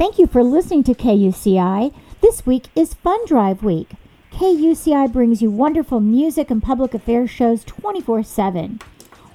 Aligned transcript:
Thank 0.00 0.18
you 0.18 0.26
for 0.26 0.42
listening 0.42 0.82
to 0.84 0.94
KUCI. 0.94 1.92
This 2.22 2.46
week 2.46 2.68
is 2.74 2.94
Fun 2.94 3.18
Drive 3.26 3.62
Week. 3.62 3.90
KUCI 4.32 5.12
brings 5.12 5.42
you 5.42 5.50
wonderful 5.50 6.00
music 6.00 6.50
and 6.50 6.62
public 6.62 6.94
affairs 6.94 7.28
shows 7.28 7.64
24 7.64 8.22
7. 8.22 8.80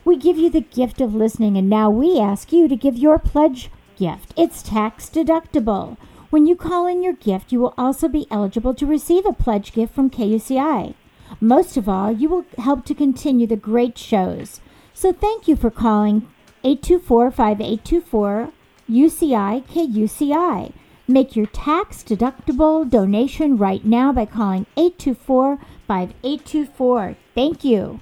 We 0.04 0.18
give 0.18 0.40
you 0.40 0.50
the 0.50 0.62
gift 0.62 1.02
of 1.02 1.14
listening, 1.14 1.56
and 1.56 1.70
now 1.70 1.92
we 1.92 2.20
ask 2.20 2.52
you 2.52 2.68
to 2.68 2.76
give 2.76 2.98
your 2.98 3.20
pledge 3.20 3.70
gift. 3.96 4.34
It's 4.36 4.64
tax 4.64 5.08
deductible. 5.08 5.98
When 6.32 6.48
you 6.48 6.56
call 6.56 6.88
in 6.88 7.04
your 7.04 7.14
gift, 7.14 7.52
you 7.52 7.60
will 7.60 7.76
also 7.78 8.08
be 8.08 8.26
eligible 8.32 8.74
to 8.74 8.88
receive 8.88 9.28
a 9.28 9.34
pledge 9.34 9.72
gift 9.72 9.94
from 9.94 10.10
KUCI. 10.10 10.96
Most 11.40 11.78
of 11.78 11.88
all, 11.88 12.12
you 12.12 12.28
will 12.28 12.46
help 12.58 12.86
to 12.86 12.96
continue 12.96 13.46
the 13.46 13.56
great 13.56 14.00
shows. 14.00 14.62
So 14.96 15.14
thank 15.14 15.48
you 15.48 15.56
for 15.56 15.70
calling 15.70 16.28
824 16.64 17.30
5824 17.30 18.52
UCI 18.90 19.64
KUCI. 19.66 20.74
Make 21.08 21.36
your 21.36 21.46
tax 21.48 22.04
deductible 22.04 22.90
donation 22.90 23.58
right 23.58 23.86
now 23.86 24.12
by 24.12 24.26
calling 24.26 24.66
824 24.76 25.58
5824. 25.88 27.16
Thank 27.36 27.64
you. 27.64 28.00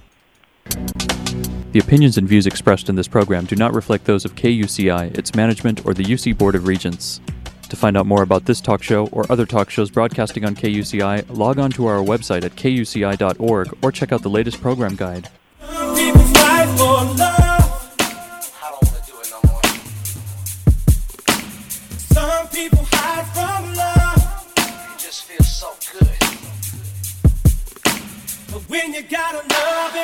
The 1.72 1.80
opinions 1.80 2.16
and 2.16 2.28
views 2.28 2.46
expressed 2.46 2.88
in 2.88 2.94
this 2.94 3.08
program 3.08 3.44
do 3.44 3.56
not 3.56 3.74
reflect 3.74 4.04
those 4.04 4.24
of 4.24 4.34
KUCI, 4.36 5.18
its 5.18 5.34
management, 5.34 5.84
or 5.84 5.92
the 5.92 6.04
UC 6.04 6.38
Board 6.38 6.54
of 6.54 6.66
Regents. 6.66 7.20
To 7.68 7.76
find 7.76 7.96
out 7.96 8.06
more 8.06 8.22
about 8.22 8.44
this 8.44 8.60
talk 8.60 8.82
show 8.82 9.08
or 9.08 9.30
other 9.30 9.44
talk 9.44 9.70
shows 9.70 9.90
broadcasting 9.90 10.44
on 10.44 10.54
KUCI, 10.54 11.36
log 11.36 11.58
on 11.58 11.70
to 11.72 11.86
our 11.86 11.98
website 11.98 12.44
at 12.44 12.52
kuci.org 12.52 13.76
or 13.82 13.92
check 13.92 14.12
out 14.12 14.22
the 14.22 14.30
latest 14.30 14.60
program 14.60 14.94
guide. 14.94 15.28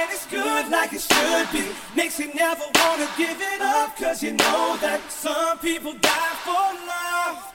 And 0.00 0.10
it's 0.10 0.26
good 0.26 0.70
like 0.70 0.92
it 0.92 1.00
should 1.00 1.52
be, 1.52 1.68
makes 1.94 2.18
you 2.18 2.32
never 2.32 2.64
wanna 2.76 3.08
give 3.18 3.38
it 3.38 3.60
up. 3.60 3.96
Cause 3.96 4.22
you 4.22 4.32
know 4.32 4.78
that 4.80 5.00
some 5.10 5.58
people 5.58 5.92
die 6.00 6.34
for 6.44 6.68
love. 6.88 7.52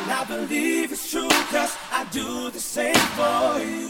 And 0.00 0.12
I 0.12 0.24
believe 0.24 0.92
it's 0.92 1.10
true, 1.10 1.28
cause 1.28 1.76
I 1.90 2.06
do 2.12 2.50
the 2.50 2.60
same 2.60 2.94
for 2.94 3.60
you. 3.60 3.88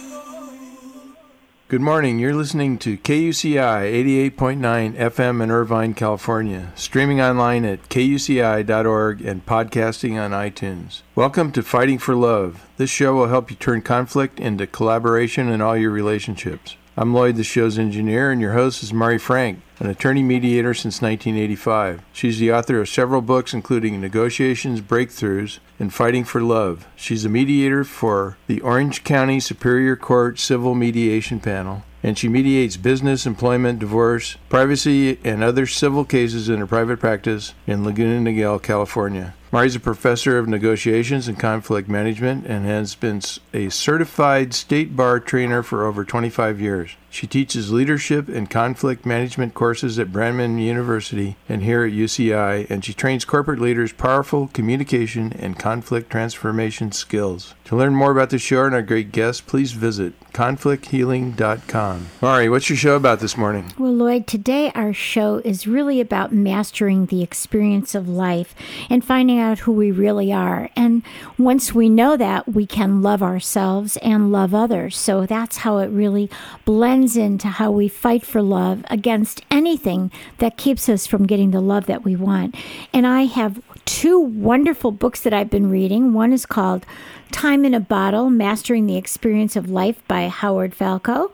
Good 1.69 1.83
morning. 1.83 2.19
You're 2.19 2.35
listening 2.35 2.79
to 2.79 2.97
KUCI 2.97 4.33
88.9 4.33 4.97
FM 4.97 5.43
in 5.43 5.51
Irvine, 5.51 5.93
California, 5.93 6.73
streaming 6.77 7.21
online 7.21 7.67
at 7.67 7.91
kuci.org 7.91 9.21
and 9.21 9.45
podcasting 9.45 10.19
on 10.19 10.31
iTunes. 10.31 11.03
Welcome 11.15 11.53
to 11.53 11.63
Fighting 11.63 11.99
for 11.99 12.15
Love. 12.15 12.67
This 12.79 12.89
show 12.89 13.15
will 13.17 13.29
help 13.29 13.51
you 13.51 13.57
turn 13.57 13.83
conflict 13.83 14.41
into 14.41 14.67
collaboration 14.67 15.51
in 15.51 15.61
all 15.61 15.77
your 15.77 15.91
relationships. 15.91 16.78
I'm 17.01 17.15
Lloyd, 17.15 17.37
the 17.37 17.45
show's 17.45 17.79
engineer, 17.79 18.33
and 18.33 18.41
your 18.41 18.55
host 18.55 18.83
is 18.83 18.93
Mari 18.93 19.19
Frank, 19.19 19.61
an 19.79 19.87
attorney 19.87 20.25
mediator 20.25 20.75
since 20.75 21.01
1985. 21.01 22.03
She's 22.13 22.41
the 22.41 22.53
author 22.53 22.81
of 22.81 22.89
several 22.89 23.23
books, 23.23 23.55
including 23.55 24.01
Negotiations 24.01 24.81
Breakthroughs 24.81 25.61
and 25.79 25.95
Fighting 25.95 26.25
for 26.25 26.41
Love. 26.41 26.89
She's 26.97 27.25
a 27.25 27.29
mediator 27.29 27.85
for 27.85 28.37
the 28.49 28.61
Orange 28.63 29.05
County 29.05 29.39
Superior 29.39 29.95
Court 29.95 30.41
Civil 30.41 30.75
Mediation 30.75 31.39
Panel, 31.39 31.85
and 32.03 32.19
she 32.19 32.29
mediates 32.29 32.77
business, 32.77 33.27
employment, 33.27 33.79
divorce, 33.79 34.37
privacy, 34.49 35.21
and 35.23 35.45
other 35.45 35.67
civil 35.67 36.05
cases 36.05 36.49
in 36.49 36.59
her 36.59 36.67
private 36.67 36.99
practice 36.99 37.55
in 37.65 37.85
Laguna 37.85 38.29
Niguel, 38.29 38.61
California. 38.61 39.35
Mari's 39.51 39.75
a 39.75 39.81
professor 39.81 40.37
of 40.37 40.47
negotiations 40.47 41.27
and 41.27 41.39
conflict 41.39 41.89
management 41.89 42.47
and 42.47 42.67
has 42.67 42.95
been 42.95 43.23
a 43.55 43.71
certified 43.71 44.53
state 44.53 44.95
bar 44.95 45.21
trainer 45.21 45.63
for 45.63 45.87
over 45.87 46.05
25 46.05 46.61
years. 46.61 46.97
She 47.11 47.27
teaches 47.27 47.73
leadership 47.73 48.29
and 48.29 48.51
conflict 48.51 49.07
management 49.07 49.55
courses 49.55 49.99
at 49.99 50.13
Brandman 50.13 50.63
University 50.63 51.37
and 51.49 51.63
here 51.63 51.85
at 51.85 51.93
UCI, 51.93 52.69
and 52.69 52.85
she 52.85 52.93
trains 52.93 53.25
corporate 53.25 53.61
leaders 53.61 53.93
powerful 53.93 54.49
communication 54.49 55.33
and 55.33 55.59
conflict 55.59 56.11
transformation 56.11 56.93
skills. 56.93 57.55
To 57.65 57.77
learn 57.77 57.95
more 57.95 58.11
about 58.11 58.31
the 58.31 58.39
show 58.39 58.65
and 58.65 58.75
our 58.75 58.83
great 58.83 59.11
guests, 59.13 59.41
please 59.41 59.73
visit 59.73 60.13
conflicthealing.com. 60.33 62.07
Mari, 62.21 62.49
what's 62.49 62.69
your 62.69 62.77
show 62.77 62.97
about 62.97 63.21
this 63.21 63.37
morning? 63.37 63.73
Well, 63.79 63.93
Lloyd, 63.93 64.27
today 64.27 64.71
our 64.75 64.93
show 64.93 65.37
is 65.45 65.67
really 65.67 66.01
about 66.01 66.33
mastering 66.33 67.07
the 67.07 67.23
experience 67.23 67.95
of 67.95 68.09
life 68.09 68.55
and 68.91 69.05
finding 69.05 69.38
out 69.39 69.61
who 69.61 69.73
we 69.73 69.91
really 69.91 70.33
are. 70.33 70.69
And 70.77 71.03
once 71.39 71.75
we 71.75 71.89
know 71.89 72.17
that, 72.17 72.49
we 72.49 72.67
can 72.67 73.03
love 73.03 73.23
ourselves 73.23 73.97
and 73.99 74.33
love 74.33 74.55
others. 74.55 74.97
So 74.97 75.27
that's 75.27 75.59
how 75.59 75.79
it 75.79 75.89
really 75.89 76.31
blends 76.65 77.17
into 77.17 77.49
how 77.49 77.71
we 77.71 77.89
fight 77.89 78.25
for 78.25 78.43
love 78.43 78.85
against 78.91 79.43
anything 79.51 80.11
that 80.39 80.57
keeps 80.57 80.89
us 80.89 81.07
from 81.07 81.27
getting 81.27 81.51
the 81.51 81.61
love 81.61 81.87
that 81.87 82.05
we 82.05 82.17
want. 82.17 82.55
And 82.93 83.07
I 83.07 83.23
have 83.23 83.63
two 83.85 84.19
wonderful 84.19 84.91
books 84.91 85.21
that 85.23 85.33
I've 85.33 85.51
been 85.51 85.71
reading. 85.71 86.13
One 86.13 86.33
is 86.33 86.45
called 86.45 86.85
Time 87.31 87.65
in 87.65 87.75
a 87.75 87.81
Bottle 87.81 88.31
Mastering 88.31 88.87
the 88.87 88.97
Experience 88.97 89.57
of 89.57 89.71
Life 89.71 90.03
by 90.09 90.29
Howard 90.29 90.75
Falco. 90.75 91.33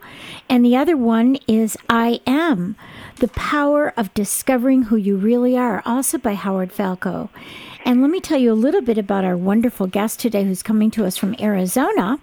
And 0.48 0.64
the 0.64 0.76
other 0.76 0.96
one 0.96 1.36
is 1.46 1.76
I 1.88 2.20
Am 2.26 2.76
The 3.16 3.28
Power 3.28 3.92
of 3.96 4.12
Discovering 4.14 4.84
Who 4.84 4.96
You 4.96 5.16
Really 5.16 5.56
Are, 5.56 5.82
also 5.84 6.18
by 6.18 6.34
Howard 6.34 6.72
Falco. 6.72 7.30
And 7.86 8.00
let 8.00 8.10
me 8.10 8.18
tell 8.18 8.38
you 8.38 8.50
a 8.50 8.54
little 8.54 8.80
bit 8.80 8.96
about 8.96 9.26
our 9.26 9.36
wonderful 9.36 9.86
guest 9.86 10.18
today 10.18 10.44
who's 10.44 10.62
coming 10.62 10.90
to 10.92 11.04
us 11.04 11.18
from 11.18 11.36
Arizona. 11.38 12.18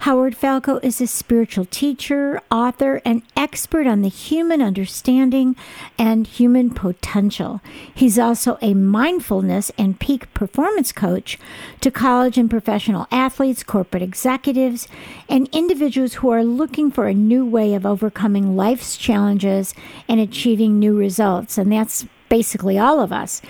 Howard 0.00 0.34
Falco 0.34 0.78
is 0.78 1.02
a 1.02 1.06
spiritual 1.06 1.66
teacher, 1.66 2.40
author, 2.50 3.02
and 3.04 3.20
expert 3.36 3.86
on 3.86 4.00
the 4.00 4.08
human 4.08 4.62
understanding 4.62 5.54
and 5.98 6.26
human 6.26 6.70
potential. 6.70 7.60
He's 7.94 8.18
also 8.18 8.56
a 8.62 8.72
mindfulness 8.72 9.70
and 9.76 10.00
peak 10.00 10.32
performance 10.32 10.92
coach 10.92 11.38
to 11.82 11.90
college 11.90 12.38
and 12.38 12.48
professional 12.48 13.06
athletes, 13.10 13.62
corporate 13.62 14.02
executives, 14.02 14.88
and 15.28 15.46
individuals 15.52 16.14
who 16.14 16.30
are 16.30 16.42
looking 16.42 16.90
for 16.90 17.06
a 17.06 17.12
new 17.12 17.44
way 17.44 17.74
of 17.74 17.84
overcoming 17.84 18.56
life's 18.56 18.96
challenges 18.96 19.74
and 20.08 20.20
achieving 20.20 20.78
new 20.78 20.96
results. 20.96 21.58
And 21.58 21.70
that's 21.70 22.06
basically 22.30 22.78
all 22.78 22.98
of 22.98 23.12
us. 23.12 23.42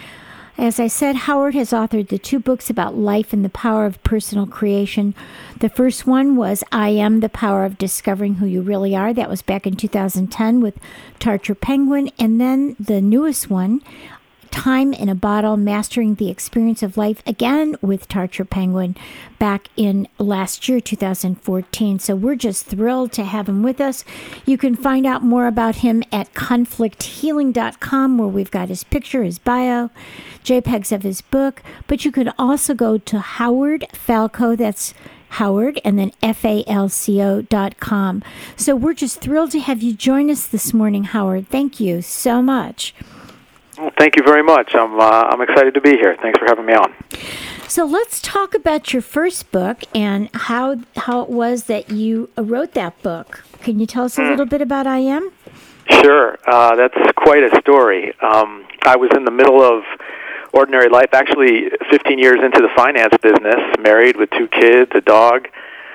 As 0.62 0.78
I 0.78 0.86
said, 0.86 1.16
Howard 1.16 1.56
has 1.56 1.72
authored 1.72 2.06
the 2.06 2.20
two 2.20 2.38
books 2.38 2.70
about 2.70 2.96
life 2.96 3.32
and 3.32 3.44
the 3.44 3.48
power 3.48 3.84
of 3.84 4.00
personal 4.04 4.46
creation. 4.46 5.12
The 5.58 5.68
first 5.68 6.06
one 6.06 6.36
was 6.36 6.62
I 6.70 6.90
Am 6.90 7.18
the 7.18 7.28
Power 7.28 7.64
of 7.64 7.78
Discovering 7.78 8.34
Who 8.34 8.46
You 8.46 8.62
Really 8.62 8.94
Are. 8.94 9.12
That 9.12 9.28
was 9.28 9.42
back 9.42 9.66
in 9.66 9.74
2010 9.74 10.60
with 10.60 10.78
Tarcher 11.18 11.60
Penguin. 11.60 12.12
And 12.16 12.40
then 12.40 12.76
the 12.78 13.00
newest 13.00 13.50
one, 13.50 13.82
Time 14.52 14.92
in 14.92 15.08
a 15.08 15.14
Bottle 15.14 15.56
Mastering 15.56 16.14
the 16.14 16.28
Experience 16.30 16.82
of 16.84 16.96
Life, 16.96 17.22
again 17.26 17.74
with 17.80 18.06
Tarcher 18.06 18.48
Penguin 18.48 18.94
back 19.38 19.68
in 19.76 20.06
last 20.18 20.68
year, 20.68 20.78
2014. 20.80 21.98
So 21.98 22.14
we're 22.14 22.36
just 22.36 22.66
thrilled 22.66 23.10
to 23.12 23.24
have 23.24 23.48
him 23.48 23.62
with 23.64 23.80
us. 23.80 24.04
You 24.46 24.56
can 24.58 24.76
find 24.76 25.04
out 25.04 25.24
more 25.24 25.46
about 25.48 25.76
him 25.76 26.04
at 26.12 26.34
conflicthealing.com, 26.34 28.18
where 28.18 28.28
we've 28.28 28.50
got 28.50 28.68
his 28.68 28.84
picture, 28.84 29.24
his 29.24 29.41
bio, 29.41 29.91
JPEGs 30.44 30.92
of 30.92 31.02
his 31.02 31.22
book. 31.22 31.62
But 31.88 32.04
you 32.04 32.12
can 32.12 32.32
also 32.38 32.74
go 32.74 32.98
to 32.98 33.18
Howard 33.18 33.86
Falco, 33.92 34.54
that's 34.54 34.94
Howard, 35.30 35.80
and 35.82 35.98
then 35.98 36.12
F-A-L-C-O 36.22 37.42
dot 37.42 37.80
com. 37.80 38.22
So 38.56 38.76
we're 38.76 38.94
just 38.94 39.20
thrilled 39.20 39.50
to 39.52 39.60
have 39.60 39.82
you 39.82 39.94
join 39.94 40.30
us 40.30 40.46
this 40.46 40.72
morning, 40.74 41.04
Howard. 41.04 41.48
Thank 41.48 41.80
you 41.80 42.02
so 42.02 42.42
much. 42.42 42.94
Well, 43.78 43.91
thank 43.99 44.16
you 44.16 44.22
very 44.22 44.43
much. 44.43 44.75
I'm 44.75 45.00
uh, 45.00 45.03
I'm 45.05 45.41
excited 45.41 45.75
to 45.75 45.81
be 45.81 45.91
here. 45.91 46.16
Thanks 46.21 46.38
for 46.38 46.47
having 46.47 46.66
me 46.66 46.75
on. 46.75 46.94
So 47.69 47.87
let's 47.87 48.21
talk 48.21 48.55
about 48.55 48.92
your 48.92 49.01
first 49.03 49.51
book 49.51 49.83
and 49.95 50.28
how 50.34 50.77
how 50.97 51.22
it 51.22 51.30
was 51.30 51.65
that 51.65 51.91
you 51.91 52.28
wrote 52.36 52.72
that 52.74 53.01
book. 53.03 53.45
Can 53.63 53.78
you 53.78 53.86
tell 53.86 54.04
us 54.04 54.19
a 54.19 54.22
little 54.22 54.47
bit 54.47 54.60
about 54.60 54.86
I 54.86 54.98
Am? 54.98 55.33
Sure, 55.89 56.39
uh, 56.47 56.77
that's 56.77 57.13
quite 57.16 57.42
a 57.42 57.60
story. 57.60 58.13
Um, 58.21 58.66
I 58.83 58.97
was 58.97 59.10
in 59.16 59.24
the 59.24 59.30
middle 59.30 59.63
of 59.63 59.84
ordinary 60.53 60.89
life, 60.89 61.09
actually 61.13 61.71
15 61.91 62.18
years 62.18 62.39
into 62.42 62.60
the 62.60 62.68
finance 62.77 63.15
business, 63.22 63.57
married 63.80 64.16
with 64.16 64.30
two 64.30 64.48
kids, 64.48 64.91
a 64.95 65.01
dog, 65.01 65.48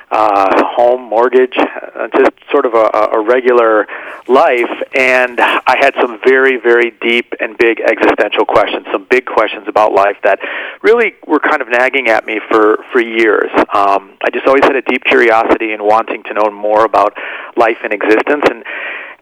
uh, 0.10 0.64
home, 0.66 1.02
mortgage, 1.02 1.58
uh, 1.58 2.08
just 2.16 2.32
sort 2.52 2.66
of 2.66 2.74
a, 2.74 3.18
a 3.18 3.20
regular 3.20 3.88
life. 4.28 4.72
And 4.96 5.40
I 5.40 5.76
had 5.80 5.94
some 6.00 6.20
very, 6.24 6.58
very 6.58 6.92
deep 7.02 7.34
and 7.40 7.58
big 7.58 7.82
existential 7.82 8.46
questions, 8.46 8.86
some 8.92 9.06
big 9.10 9.26
questions 9.26 9.68
about 9.68 9.92
life 9.92 10.18
that 10.24 10.40
really 10.82 11.16
were 11.26 11.40
kind 11.40 11.62
of 11.62 11.68
nagging 11.70 12.08
at 12.08 12.26
me 12.26 12.40
for, 12.50 12.84
for 12.92 13.02
years. 13.02 13.52
Um, 13.74 14.18
I 14.22 14.30
just 14.32 14.48
always 14.48 14.64
had 14.64 14.76
a 14.76 14.82
deep 14.82 15.04
curiosity 15.04 15.74
and 15.74 15.84
wanting 15.84 16.24
to 16.24 16.34
know 16.34 16.50
more 16.52 16.86
about 16.86 17.18
life 17.58 17.78
and 17.84 17.94
existence. 17.94 18.46
And 18.50 18.64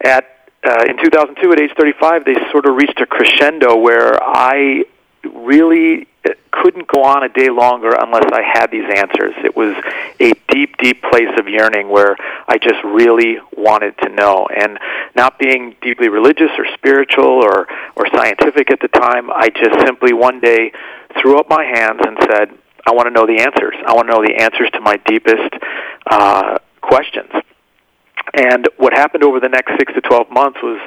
at 0.03 0.31
uh, 0.63 0.83
in 0.87 0.97
2002, 0.97 1.51
at 1.51 1.59
age 1.59 1.71
35, 1.77 2.25
they 2.25 2.35
sort 2.51 2.65
of 2.65 2.75
reached 2.75 2.99
a 2.99 3.05
crescendo 3.05 3.75
where 3.75 4.21
I 4.21 4.83
really 5.23 6.07
couldn't 6.61 6.87
go 6.87 7.03
on 7.03 7.23
a 7.23 7.29
day 7.29 7.49
longer 7.49 7.91
unless 7.99 8.25
I 8.31 8.41
had 8.41 8.71
these 8.71 8.85
answers. 8.95 9.33
It 9.43 9.55
was 9.55 9.75
a 10.19 10.33
deep, 10.49 10.77
deep 10.77 11.01
place 11.01 11.31
of 11.37 11.47
yearning 11.47 11.89
where 11.89 12.15
I 12.47 12.57
just 12.57 12.83
really 12.83 13.37
wanted 13.55 13.97
to 13.99 14.09
know. 14.09 14.47
And 14.47 14.79
not 15.15 15.39
being 15.39 15.75
deeply 15.81 16.09
religious 16.09 16.51
or 16.57 16.65
spiritual 16.73 17.43
or, 17.43 17.67
or 17.95 18.07
scientific 18.13 18.71
at 18.71 18.79
the 18.79 18.87
time, 18.87 19.29
I 19.31 19.49
just 19.49 19.85
simply 19.85 20.13
one 20.13 20.39
day 20.39 20.71
threw 21.21 21.39
up 21.39 21.49
my 21.49 21.63
hands 21.63 22.01
and 22.05 22.17
said, 22.29 22.57
I 22.87 22.91
want 22.91 23.07
to 23.07 23.11
know 23.11 23.25
the 23.25 23.41
answers. 23.41 23.75
I 23.85 23.93
want 23.93 24.07
to 24.07 24.13
know 24.13 24.21
the 24.21 24.41
answers 24.41 24.69
to 24.73 24.79
my 24.79 24.97
deepest 25.05 25.53
uh, 26.09 26.59
questions. 26.81 27.31
And 28.33 28.67
what 28.77 28.93
happened 28.93 29.23
over 29.23 29.39
the 29.39 29.49
next 29.49 29.73
six 29.79 29.93
to 29.93 30.01
12 30.01 30.29
months 30.29 30.59
was 30.61 30.79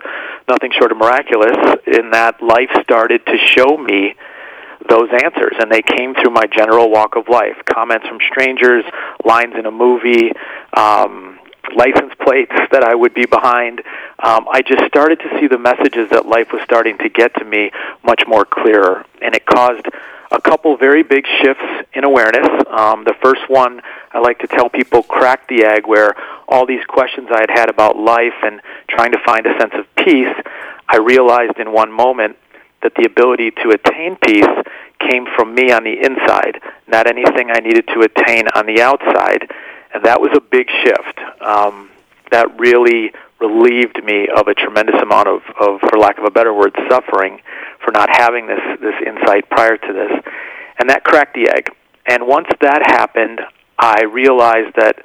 nothing 0.49 0.71
short 0.79 0.93
of 0.93 0.99
miraculous 0.99 1.57
in 1.87 2.11
that 2.11 2.43
life 2.43 2.71
started 2.83 3.25
to 3.27 3.37
show 3.39 3.77
me 3.77 4.15
those 4.89 5.09
answers. 5.23 5.57
And 5.59 5.71
they 5.71 5.83
came 5.83 6.15
through 6.15 6.31
my 6.31 6.47
general 6.47 6.91
walk 6.91 7.17
of 7.17 7.29
life 7.29 7.57
comments 7.65 8.07
from 8.07 8.19
strangers, 8.31 8.85
lines 9.25 9.55
in 9.59 9.67
a 9.67 9.71
movie, 9.71 10.33
um, 10.75 11.39
license 11.75 12.13
plates 12.21 12.53
that 12.73 12.83
I 12.83 12.95
would 12.95 13.15
be 13.15 13.27
behind. 13.27 13.81
Um, 14.23 14.47
I 14.51 14.63
just 14.63 14.85
started 14.87 15.21
to 15.21 15.39
see 15.41 15.47
the 15.47 15.59
messages 15.59 16.11
that 16.11 16.27
life 16.27 16.53
was 16.53 16.63
starting 16.65 16.99
to 16.99 17.09
get 17.09 17.35
to 17.37 17.45
me 17.45 17.71
much 18.05 18.25
more 18.27 18.45
clearer. 18.45 19.05
And 19.23 19.35
it 19.35 19.47
caused 19.47 19.87
a 20.31 20.41
couple 20.41 20.77
very 20.77 21.03
big 21.03 21.27
shifts 21.43 21.65
in 21.95 22.05
awareness. 22.05 22.47
Um, 22.69 23.05
the 23.05 23.15
first 23.23 23.49
one, 23.49 23.81
I 24.13 24.19
like 24.19 24.39
to 24.41 24.47
tell 24.47 24.69
people, 24.69 25.03
cracked 25.03 25.49
the 25.49 25.65
egg, 25.65 25.87
where 25.87 26.15
all 26.49 26.67
these 26.67 26.85
questions 26.87 27.29
I 27.33 27.41
had 27.41 27.51
had 27.51 27.71
about 27.71 27.97
life 27.97 28.35
and 28.43 28.61
trying 28.89 29.13
to 29.13 29.19
find 29.25 29.47
a 29.47 29.59
sense 29.59 29.73
of 29.75 29.87
peace, 29.97 30.35
I 30.89 30.99
realized 30.99 31.59
in 31.59 31.73
one 31.73 31.93
moment 31.93 32.37
that 32.83 32.95
the 32.95 33.05
ability 33.05 33.51
to 33.51 33.71
attain 33.71 34.17
peace 34.17 34.47
came 35.01 35.27
from 35.37 35.55
me 35.55 35.73
on 35.73 35.85
the 35.85 35.99
inside, 35.99 36.61
not 36.87 37.07
anything 37.07 37.51
I 37.51 37.61
needed 37.61 37.87
to 37.89 38.01
attain 38.01 38.47
on 38.55 38.67
the 38.67 38.81
outside. 38.83 39.51
And 39.95 40.05
that 40.05 40.21
was 40.21 40.31
a 40.35 40.41
big 40.41 40.69
shift. 40.85 41.19
Um, 41.41 41.91
that 42.31 42.59
really 42.59 43.13
relieved 43.41 44.03
me 44.05 44.29
of 44.29 44.49
a 44.49 44.55
tremendous 44.55 45.01
amount 45.01 45.29
of, 45.29 45.43
of, 45.61 45.81
for 45.81 45.99
lack 45.99 46.19
of 46.19 46.25
a 46.25 46.31
better 46.31 46.53
word, 46.53 46.75
suffering 46.91 47.41
for 47.85 47.93
not 47.93 48.09
having 48.13 48.47
this, 48.47 48.61
this 48.81 48.95
insight 49.07 49.49
prior 49.49 49.77
to 49.77 49.93
this. 49.93 50.13
And 50.79 50.91
that 50.91 51.05
cracked 51.05 51.35
the 51.35 51.49
egg. 51.49 51.71
And 52.07 52.27
once 52.27 52.49
that 52.61 52.83
happened, 52.87 53.41
I 53.79 54.05
realized 54.05 54.75
that 54.77 54.97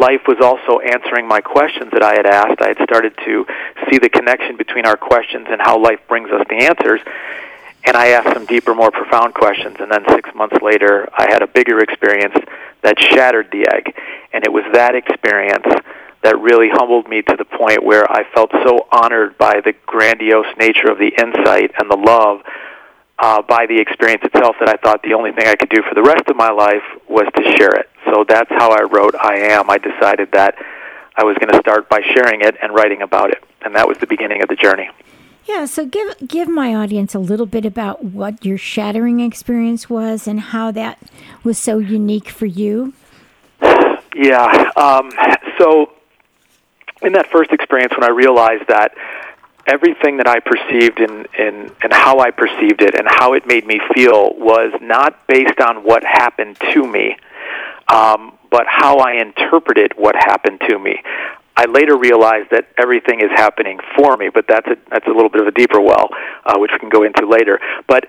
life 0.00 0.22
was 0.26 0.38
also 0.40 0.80
answering 0.80 1.26
my 1.26 1.40
questions 1.40 1.90
that 1.92 2.02
I 2.02 2.14
had 2.14 2.26
asked. 2.26 2.60
I 2.60 2.68
had 2.68 2.78
started 2.82 3.14
to 3.24 3.46
see 3.90 3.98
the 3.98 4.08
connection 4.08 4.56
between 4.56 4.86
our 4.86 4.96
questions 4.96 5.46
and 5.50 5.60
how 5.60 5.78
life 5.78 6.00
brings 6.08 6.30
us 6.30 6.44
the 6.48 6.64
answers. 6.64 7.00
And 7.84 7.96
I 7.96 8.08
asked 8.08 8.32
some 8.34 8.46
deeper, 8.46 8.74
more 8.74 8.90
profound 8.90 9.34
questions. 9.34 9.76
And 9.80 9.90
then 9.90 10.04
six 10.10 10.30
months 10.34 10.56
later, 10.62 11.08
I 11.16 11.30
had 11.30 11.42
a 11.42 11.46
bigger 11.46 11.80
experience 11.80 12.34
that 12.82 12.98
shattered 12.98 13.48
the 13.50 13.66
egg. 13.72 13.94
And 14.32 14.44
it 14.44 14.52
was 14.52 14.64
that 14.72 14.94
experience 14.94 15.66
that 16.22 16.38
really 16.38 16.68
humbled 16.70 17.08
me 17.08 17.22
to 17.22 17.36
the 17.36 17.44
point 17.44 17.82
where 17.82 18.10
I 18.10 18.24
felt 18.32 18.52
so 18.64 18.86
honored 18.92 19.36
by 19.36 19.60
the 19.64 19.74
grandiose 19.86 20.46
nature 20.56 20.90
of 20.90 20.98
the 20.98 21.12
insight 21.18 21.72
and 21.78 21.90
the 21.90 21.96
love 21.96 22.42
uh, 23.22 23.40
by 23.40 23.66
the 23.66 23.78
experience 23.78 24.20
itself 24.24 24.56
that 24.58 24.68
I 24.68 24.76
thought 24.82 25.02
the 25.04 25.14
only 25.14 25.30
thing 25.30 25.46
I 25.46 25.54
could 25.54 25.68
do 25.68 25.80
for 25.88 25.94
the 25.94 26.02
rest 26.02 26.28
of 26.28 26.36
my 26.36 26.50
life 26.50 26.82
was 27.08 27.26
to 27.36 27.42
share 27.56 27.70
it. 27.70 27.88
So 28.04 28.24
that's 28.28 28.50
how 28.50 28.72
I 28.72 28.82
wrote 28.82 29.14
I 29.14 29.36
Am. 29.38 29.70
I 29.70 29.78
decided 29.78 30.32
that 30.32 30.56
I 31.16 31.22
was 31.22 31.36
going 31.38 31.52
to 31.52 31.58
start 31.60 31.88
by 31.88 32.00
sharing 32.02 32.40
it 32.40 32.56
and 32.60 32.74
writing 32.74 33.00
about 33.00 33.30
it. 33.30 33.44
And 33.64 33.76
that 33.76 33.86
was 33.86 33.96
the 33.98 34.08
beginning 34.08 34.42
of 34.42 34.48
the 34.48 34.56
journey. 34.56 34.90
Yeah, 35.44 35.66
so 35.66 35.86
give 35.86 36.14
give 36.26 36.48
my 36.48 36.74
audience 36.74 37.14
a 37.14 37.18
little 37.18 37.46
bit 37.46 37.64
about 37.64 38.04
what 38.04 38.44
your 38.44 38.58
shattering 38.58 39.20
experience 39.20 39.88
was 39.88 40.26
and 40.26 40.38
how 40.38 40.70
that 40.72 40.98
was 41.42 41.58
so 41.58 41.78
unique 41.78 42.28
for 42.28 42.46
you. 42.46 42.92
Yeah. 44.14 44.70
Um, 44.76 45.10
so 45.56 45.90
in 47.00 47.14
that 47.14 47.30
first 47.32 47.50
experience 47.50 47.92
when 47.96 48.04
I 48.04 48.10
realized 48.10 48.68
that 48.68 48.92
everything 49.72 50.18
that 50.18 50.28
I 50.28 50.38
perceived 50.40 51.00
and 51.00 51.26
and 51.38 51.56
and 51.82 51.92
how 51.92 52.18
I 52.20 52.30
perceived 52.30 52.82
it 52.82 52.94
and 52.94 53.08
how 53.08 53.32
it 53.32 53.46
made 53.46 53.66
me 53.66 53.80
feel 53.94 54.34
was 54.36 54.72
not 54.80 55.26
based 55.26 55.60
on 55.60 55.82
what 55.82 56.04
happened 56.04 56.58
to 56.72 56.86
me, 56.86 57.16
um, 57.88 58.38
but 58.50 58.64
how 58.66 58.98
I 58.98 59.12
interpreted 59.14 59.92
what 59.96 60.14
happened 60.14 60.60
to 60.68 60.78
me. 60.78 61.02
I 61.56 61.64
later 61.66 61.96
realized 61.96 62.50
that 62.50 62.68
everything 62.78 63.20
is 63.20 63.30
happening 63.34 63.78
for 63.96 64.16
me, 64.16 64.28
but 64.28 64.44
that's 64.46 64.68
a 64.68 64.76
that's 64.90 65.06
a 65.06 65.14
little 65.16 65.30
bit 65.30 65.40
of 65.40 65.46
a 65.46 65.52
deeper 65.52 65.80
well, 65.80 66.08
uh, 66.44 66.58
which 66.58 66.70
we 66.72 66.78
can 66.78 66.90
go 66.90 67.02
into 67.02 67.26
later. 67.26 67.58
But 67.88 68.06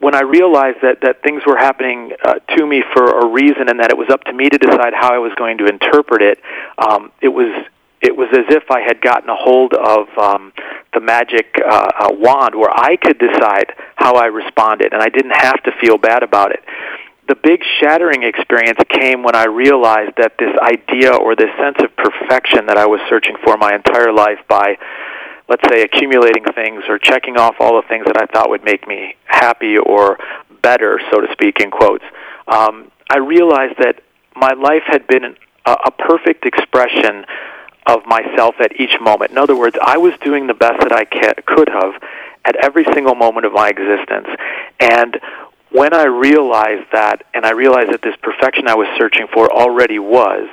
when 0.00 0.14
I 0.14 0.22
realized 0.22 0.78
that 0.82 1.00
that 1.02 1.22
things 1.22 1.42
were 1.46 1.58
happening 1.58 2.12
uh, 2.24 2.38
to 2.56 2.66
me 2.66 2.82
for 2.94 3.04
a 3.04 3.26
reason, 3.26 3.68
and 3.68 3.80
that 3.80 3.90
it 3.90 3.98
was 3.98 4.08
up 4.10 4.24
to 4.24 4.32
me 4.32 4.48
to 4.48 4.58
decide 4.58 4.94
how 4.94 5.12
I 5.12 5.18
was 5.18 5.32
going 5.36 5.58
to 5.58 5.66
interpret 5.66 6.22
it, 6.22 6.38
um, 6.78 7.12
it 7.20 7.28
was 7.28 7.52
it 8.00 8.16
was 8.16 8.28
as 8.32 8.46
if 8.54 8.70
I 8.70 8.80
had 8.80 9.00
gotten 9.00 9.28
a 9.28 9.36
hold 9.36 9.74
of 9.74 10.06
um, 10.18 10.52
the 10.94 11.00
magic 11.00 11.46
uh, 11.58 11.90
uh, 11.98 12.08
wand 12.12 12.54
where 12.54 12.70
I 12.70 12.96
could 12.96 13.18
decide 13.18 13.74
how 13.96 14.14
I 14.14 14.26
responded, 14.26 14.92
and 14.92 15.02
I 15.02 15.08
didn't 15.08 15.36
have 15.36 15.62
to 15.64 15.72
feel 15.80 15.98
bad 15.98 16.22
about 16.22 16.52
it. 16.52 16.62
The 17.26 17.34
big 17.34 17.60
shattering 17.80 18.22
experience 18.22 18.78
came 18.88 19.22
when 19.22 19.34
I 19.34 19.46
realized 19.46 20.12
that 20.16 20.38
this 20.38 20.56
idea 20.62 21.14
or 21.14 21.36
this 21.36 21.50
sense 21.58 21.76
of 21.80 21.94
perfection 21.96 22.66
that 22.66 22.78
I 22.78 22.86
was 22.86 23.00
searching 23.08 23.36
for 23.44 23.56
my 23.58 23.74
entire 23.74 24.12
life 24.12 24.38
by, 24.48 24.78
let's 25.48 25.62
say, 25.68 25.82
accumulating 25.82 26.44
things 26.54 26.84
or 26.88 26.98
checking 26.98 27.36
off 27.36 27.56
all 27.60 27.82
the 27.82 27.86
things 27.88 28.06
that 28.06 28.16
I 28.16 28.26
thought 28.26 28.48
would 28.48 28.64
make 28.64 28.88
me 28.88 29.14
happy 29.26 29.76
or 29.76 30.18
better, 30.62 31.00
so 31.10 31.20
to 31.20 31.30
speak, 31.32 31.60
in 31.60 31.70
quotes, 31.70 32.04
um, 32.46 32.90
I 33.10 33.18
realized 33.18 33.74
that 33.78 34.00
my 34.34 34.52
life 34.52 34.84
had 34.86 35.06
been 35.06 35.36
a, 35.66 35.72
a 35.72 35.90
perfect 35.90 36.46
expression 36.46 37.24
of 37.86 38.04
myself 38.06 38.56
at 38.60 38.78
each 38.80 39.00
moment. 39.00 39.30
In 39.30 39.38
other 39.38 39.56
words, 39.56 39.76
I 39.82 39.96
was 39.98 40.12
doing 40.22 40.46
the 40.46 40.54
best 40.54 40.80
that 40.80 40.92
I 40.92 41.04
ca- 41.04 41.40
could 41.46 41.68
have 41.68 41.94
at 42.44 42.56
every 42.56 42.84
single 42.92 43.14
moment 43.14 43.46
of 43.46 43.52
my 43.52 43.68
existence. 43.68 44.28
And 44.80 45.20
when 45.70 45.94
I 45.94 46.04
realized 46.04 46.86
that, 46.92 47.24
and 47.34 47.44
I 47.44 47.52
realized 47.52 47.92
that 47.92 48.02
this 48.02 48.16
perfection 48.22 48.68
I 48.68 48.74
was 48.74 48.88
searching 48.98 49.26
for 49.32 49.52
already 49.52 49.98
was, 49.98 50.48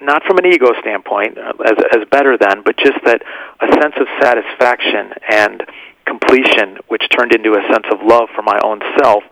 not 0.00 0.22
from 0.24 0.38
an 0.38 0.46
ego 0.46 0.72
standpoint, 0.80 1.38
uh, 1.38 1.52
as, 1.64 1.78
as 1.96 2.08
better 2.10 2.36
than, 2.36 2.62
but 2.64 2.76
just 2.76 2.98
that 3.04 3.22
a 3.60 3.66
sense 3.80 3.94
of 3.98 4.06
satisfaction 4.20 5.14
and 5.28 5.62
completion, 6.06 6.78
which 6.88 7.02
turned 7.16 7.32
into 7.32 7.52
a 7.52 7.62
sense 7.72 7.86
of 7.90 8.02
love 8.02 8.28
for 8.34 8.42
my 8.42 8.58
own 8.62 8.80
self, 8.98 9.22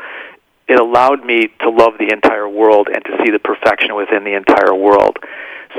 it 0.69 0.79
allowed 0.79 1.25
me 1.25 1.49
to 1.61 1.71
love 1.71 1.95
the 1.99 2.13
entire 2.13 2.49
world 2.49 2.89
and 2.93 3.03
to 3.05 3.11
see 3.25 3.31
the 3.31 3.39
perfection 3.39 3.95
within 3.95 4.25
the 4.25 4.35
entire 4.35 4.75
world. 4.75 5.19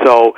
So 0.03 0.35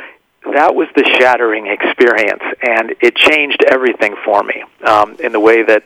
that 0.54 0.76
was 0.76 0.88
the 0.96 1.04
shattering 1.20 1.68
experience, 1.68 2.44
and 2.62 2.96
it 3.00 3.16
changed 3.16 3.64
everything 3.68 4.16
for 4.26 4.44
me 4.44 4.64
um, 4.84 5.16
in 5.20 5.32
the 5.32 5.40
way 5.40 5.64
that 5.64 5.84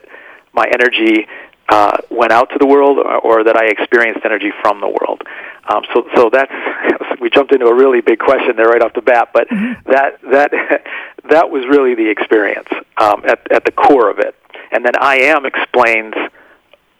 my 0.52 0.64
energy 0.64 1.26
uh, 1.68 1.98
went 2.10 2.32
out 2.32 2.50
to 2.50 2.58
the 2.58 2.66
world, 2.66 2.98
or, 2.98 3.18
or 3.18 3.44
that 3.44 3.56
I 3.56 3.66
experienced 3.66 4.20
energy 4.24 4.52
from 4.62 4.80
the 4.80 4.88
world. 4.88 5.22
Um, 5.68 5.82
so, 5.92 6.08
so 6.14 6.30
that's 6.30 6.52
we 7.20 7.28
jumped 7.28 7.52
into 7.52 7.66
a 7.66 7.74
really 7.74 8.00
big 8.00 8.18
question 8.18 8.56
there 8.56 8.68
right 8.68 8.82
off 8.82 8.94
the 8.94 9.02
bat, 9.02 9.30
but 9.32 9.48
mm-hmm. 9.48 9.90
that 9.90 10.20
that 10.30 10.50
that 11.30 11.50
was 11.50 11.64
really 11.66 11.94
the 11.94 12.08
experience 12.08 12.68
um, 12.98 13.24
at 13.26 13.50
at 13.50 13.64
the 13.64 13.72
core 13.72 14.10
of 14.10 14.18
it. 14.18 14.34
And 14.72 14.84
then 14.84 14.96
I 14.98 15.18
am 15.18 15.44
explains 15.44 16.14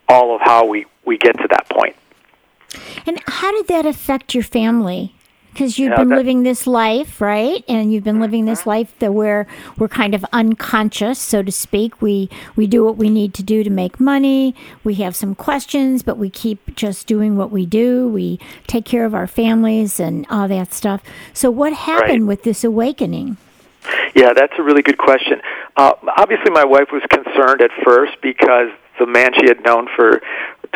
all 0.07 0.35
of 0.35 0.41
how 0.41 0.65
we 0.65 0.85
we 1.05 1.17
get 1.17 1.37
to 1.37 1.47
that 1.49 1.69
point. 1.69 1.95
And 3.05 3.21
how 3.25 3.51
did 3.51 3.67
that 3.67 3.85
affect 3.85 4.33
your 4.33 4.43
family? 4.43 5.16
Because 5.57 5.79
you've 5.79 5.89
yeah, 5.89 5.97
been 5.97 6.09
living 6.09 6.43
this 6.43 6.67
life, 6.67 7.19
right? 7.19 7.63
And 7.67 7.91
you've 7.91 8.03
been 8.03 8.19
living 8.19 8.45
this 8.45 8.67
life 8.67 8.93
that 8.99 9.11
where 9.11 9.47
we're 9.75 9.87
kind 9.87 10.13
of 10.13 10.23
unconscious, 10.31 11.17
so 11.17 11.41
to 11.41 11.51
speak. 11.51 11.99
We 11.99 12.29
we 12.55 12.67
do 12.67 12.85
what 12.85 12.95
we 12.95 13.09
need 13.09 13.33
to 13.33 13.43
do 13.43 13.63
to 13.63 13.69
make 13.71 13.99
money. 13.99 14.53
We 14.83 14.95
have 14.95 15.15
some 15.15 15.33
questions, 15.33 16.03
but 16.03 16.19
we 16.19 16.29
keep 16.29 16.75
just 16.75 17.07
doing 17.07 17.37
what 17.37 17.49
we 17.49 17.65
do. 17.65 18.07
We 18.07 18.39
take 18.67 18.85
care 18.85 19.03
of 19.03 19.15
our 19.15 19.25
families 19.25 19.99
and 19.99 20.27
all 20.29 20.47
that 20.47 20.73
stuff. 20.73 21.01
So, 21.33 21.49
what 21.49 21.73
happened 21.73 22.27
right. 22.27 22.27
with 22.27 22.43
this 22.43 22.63
awakening? 22.63 23.37
Yeah, 24.13 24.33
that's 24.33 24.53
a 24.59 24.61
really 24.61 24.83
good 24.83 24.99
question. 24.99 25.41
Uh, 25.75 25.93
obviously, 26.17 26.51
my 26.51 26.65
wife 26.65 26.89
was 26.91 27.01
concerned 27.09 27.63
at 27.63 27.71
first 27.83 28.13
because 28.21 28.69
the 28.99 29.07
man 29.07 29.31
she 29.39 29.47
had 29.47 29.63
known 29.63 29.87
for 29.95 30.21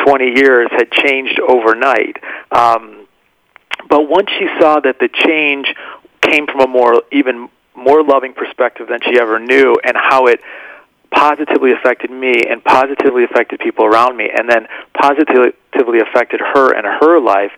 20 0.04 0.24
years 0.24 0.68
had 0.72 0.90
changed 0.90 1.38
overnight. 1.38 2.16
Um, 2.50 3.01
but 3.88 4.08
once 4.08 4.28
she 4.38 4.46
saw 4.60 4.80
that 4.80 4.98
the 4.98 5.08
change 5.08 5.74
came 6.20 6.46
from 6.46 6.60
a 6.60 6.66
more 6.66 7.02
even 7.12 7.48
more 7.74 8.02
loving 8.02 8.34
perspective 8.34 8.86
than 8.88 9.00
she 9.02 9.18
ever 9.18 9.38
knew, 9.38 9.76
and 9.82 9.96
how 9.96 10.26
it 10.26 10.40
positively 11.10 11.72
affected 11.72 12.10
me 12.10 12.34
and 12.48 12.64
positively 12.64 13.24
affected 13.24 13.60
people 13.60 13.84
around 13.84 14.16
me, 14.16 14.30
and 14.34 14.48
then 14.48 14.66
positively 14.94 16.00
affected 16.00 16.40
her 16.40 16.72
and 16.72 16.86
her 16.86 17.20
life, 17.20 17.52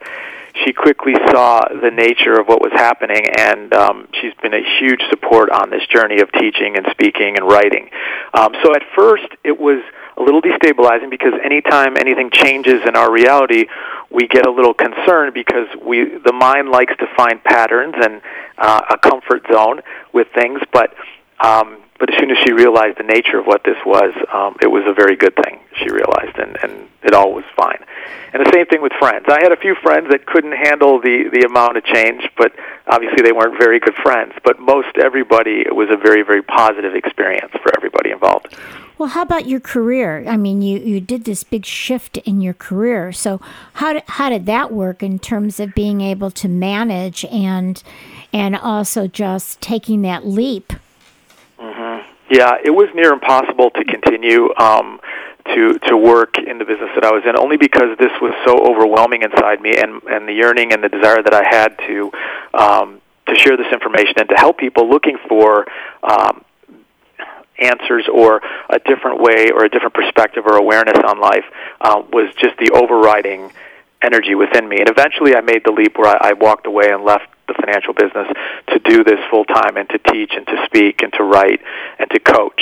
she 0.65 0.73
quickly 0.73 1.15
saw 1.31 1.63
the 1.69 1.91
nature 1.91 2.39
of 2.39 2.47
what 2.47 2.61
was 2.61 2.73
happening, 2.73 3.27
and 3.39 3.75
um, 3.75 4.09
she's 4.21 4.35
been 4.43 4.55
a 4.55 4.63
huge 4.79 5.01
support 5.11 5.51
on 5.51 5.71
this 5.71 5.85
journey 5.87 6.21
of 6.21 6.31
teaching 6.33 6.77
and 6.77 6.87
speaking 6.91 7.37
and 7.37 7.47
writing. 7.47 7.91
Um, 8.33 8.55
so 8.63 8.75
at 8.75 8.83
first, 8.95 9.27
it 9.43 9.59
was 9.59 9.83
a 10.17 10.23
little 10.23 10.43
destabilizing 10.43 11.11
because 11.11 11.33
anytime 11.43 11.97
anything 11.97 12.31
changes 12.31 12.81
in 12.87 12.97
our 12.97 13.11
reality, 13.11 13.67
we 14.11 14.29
get 14.29 14.47
a 14.47 14.51
little 14.51 14.75
concerned 14.75 15.35
because 15.35 15.67
we 15.85 16.19
the 16.25 16.33
mind 16.33 16.69
likes 16.69 16.95
to 16.99 17.07
find 17.17 17.43
patterns 17.43 17.95
and 17.97 18.23
uh, 18.59 18.81
a 18.91 18.99
comfort 18.99 19.43
zone 19.53 19.81
with 20.13 20.29
things, 20.35 20.61
but 20.73 20.95
um, 21.41 21.79
but 21.99 22.13
as 22.13 22.19
soon 22.21 22.31
as 22.31 22.39
she 22.45 22.53
realized 22.53 22.99
the 22.99 23.05
nature 23.05 23.39
of 23.39 23.47
what 23.47 23.63
this 23.65 23.77
was, 23.85 24.13
um, 24.33 24.57
it 24.63 24.69
was 24.69 24.85
a 24.87 24.93
very 24.93 25.17
good 25.17 25.35
thing. 25.45 25.59
She 25.77 25.91
realized, 25.91 26.37
and 26.39 26.57
and 26.63 26.89
it 27.03 27.15
all 27.15 27.33
was 27.33 27.45
fine. 27.57 27.85
And 28.33 28.45
the 28.45 28.51
same 28.53 28.67
thing 28.67 28.83
with 28.83 28.93
friends. 28.99 29.27
I 29.29 29.43
had 29.43 29.53
a 29.53 29.57
few 29.57 29.75
friends 29.77 30.09
that 30.11 30.27
couldn't 30.27 30.53
handle 30.53 31.01
the 31.01 31.29
the 31.33 31.47
amount 31.47 31.77
of 31.77 31.85
change, 31.85 32.29
but 32.37 32.53
obviously 32.87 33.23
they 33.23 33.33
weren't 33.33 33.59
very 33.59 33.79
good 33.81 33.95
friends. 33.95 34.33
But 34.45 34.59
most 34.59 34.97
everybody, 34.97 35.61
it 35.61 35.75
was 35.75 35.89
a 35.91 35.97
very 35.97 36.23
very 36.23 36.43
positive 36.43 36.95
experience 36.95 37.53
for 37.63 37.71
everybody 37.77 38.11
involved. 38.11 38.57
Well, 38.97 39.09
how 39.09 39.23
about 39.23 39.49
your 39.49 39.59
career? 39.59 40.25
I 40.29 40.37
mean, 40.37 40.63
you, 40.63 40.79
you 40.79 41.01
did 41.01 41.25
this 41.25 41.43
big 41.43 41.65
shift 41.65 42.17
in 42.19 42.41
your 42.41 42.55
career. 42.55 43.13
So 43.13 43.41
how 43.75 43.95
did, 43.95 44.05
how 44.07 44.29
did 44.29 44.47
that 44.47 44.73
work 44.73 45.03
in 45.03 45.19
terms 45.19 45.59
of 45.59 45.75
being 45.75 46.01
able 46.01 46.31
to 46.33 46.49
manage 46.49 47.25
and 47.27 47.83
and 48.33 48.57
also 48.57 49.09
just 49.09 49.61
taking 49.61 50.03
that 50.03 50.27
leap? 50.27 50.73
Mm-hmm. 51.59 52.09
Yeah, 52.31 52.57
it 52.65 52.71
was 52.71 52.89
near 52.95 53.13
impossible 53.13 53.71
to 53.71 53.85
continue 53.85 54.55
um, 54.59 55.01
to 55.47 55.79
to 55.79 55.97
work 55.97 56.39
in 56.39 56.59
the 56.59 56.65
business 56.65 56.91
that 56.95 57.05
I 57.05 57.13
was 57.13 57.23
in, 57.27 57.37
only 57.37 57.57
because 57.57 57.97
this 57.99 58.13
was 58.21 58.33
so 58.47 58.59
overwhelming 58.65 59.23
inside 59.23 59.61
me, 59.61 59.77
and 59.77 60.03
and 60.05 60.29
the 60.29 60.33
yearning 60.33 60.73
and 60.73 60.83
the 60.83 60.89
desire 60.89 61.23
that 61.23 61.35
I 61.35 61.45
had 61.49 61.77
to 61.87 62.13
um, 62.55 63.01
to 63.27 63.35
share 63.37 63.57
this 63.57 63.73
information 63.73 64.15
and 64.19 64.29
to 64.29 64.37
help 64.37 64.59
people 64.59 64.89
looking 64.89 65.19
for. 65.29 65.67
Um, 66.03 66.45
answers 67.57 68.05
or 68.13 68.43
a 68.69 68.81
different 68.81 69.21
way 69.21 69.53
or 69.55 69.65
a 69.65 69.69
different 69.69 69.95
perspective 69.95 70.45
or 70.45 70.57
awareness 70.57 70.99
on 71.07 71.21
life 71.21 71.45
uh, 71.81 72.03
was 72.13 72.29
just 72.35 72.57
the 72.59 72.73
overriding 72.75 73.49
energy 74.03 74.35
within 74.35 74.69
me. 74.69 74.81
And 74.81 74.89
eventually 74.89 75.37
I 75.37 75.41
made 75.41 75.63
the 75.65 75.71
leap 75.71 75.97
where 75.97 76.09
I, 76.09 76.31
I 76.31 76.33
walked 76.33 76.67
away 76.67 76.91
and 76.91 77.05
left 77.05 77.29
the 77.47 77.55
financial 77.55 77.95
business 77.95 78.27
to 78.69 78.79
do 78.81 79.05
this 79.05 79.21
full 79.31 79.45
time 79.45 79.77
and 79.77 79.89
to 79.91 79.99
teach 79.99 80.33
and 80.35 80.45
to 80.49 80.65
speak 80.67 81.03
and 81.03 81.13
to 81.13 81.23
write 81.23 81.61
and 82.01 82.11
to 82.11 82.19
coach. 82.19 82.61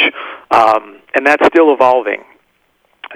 Um, 0.50 0.98
and 1.14 1.26
that's 1.26 1.46
still 1.46 1.72
evolving 1.72 2.22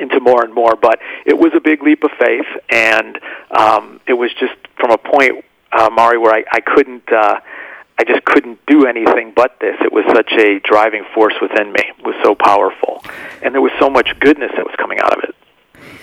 into 0.00 0.20
more 0.20 0.44
and 0.44 0.54
more, 0.54 0.76
but 0.76 1.00
it 1.24 1.38
was 1.38 1.52
a 1.54 1.60
big 1.60 1.82
leap 1.82 2.04
of 2.04 2.10
faith, 2.18 2.46
and 2.70 3.18
um, 3.50 4.00
it 4.06 4.14
was 4.14 4.32
just 4.34 4.54
from 4.78 4.90
a 4.90 4.98
point, 4.98 5.44
uh, 5.72 5.90
Mari, 5.90 6.18
where 6.18 6.34
I, 6.34 6.44
I 6.50 6.60
couldn't. 6.60 7.10
Uh, 7.10 7.40
I 7.98 8.04
just 8.04 8.26
couldn't 8.26 8.58
do 8.66 8.84
anything 8.84 9.32
but 9.34 9.58
this. 9.58 9.76
It 9.80 9.90
was 9.90 10.04
such 10.08 10.30
a 10.32 10.60
driving 10.60 11.04
force 11.14 11.32
within 11.40 11.72
me. 11.72 11.80
It 11.98 12.04
was 12.04 12.14
so 12.22 12.34
powerful, 12.34 13.02
and 13.42 13.54
there 13.54 13.62
was 13.62 13.72
so 13.78 13.88
much 13.88 14.18
goodness 14.20 14.52
that 14.54 14.66
was 14.66 14.74
coming 14.76 14.98
out 14.98 15.16
of 15.16 15.24
it. 15.24 15.34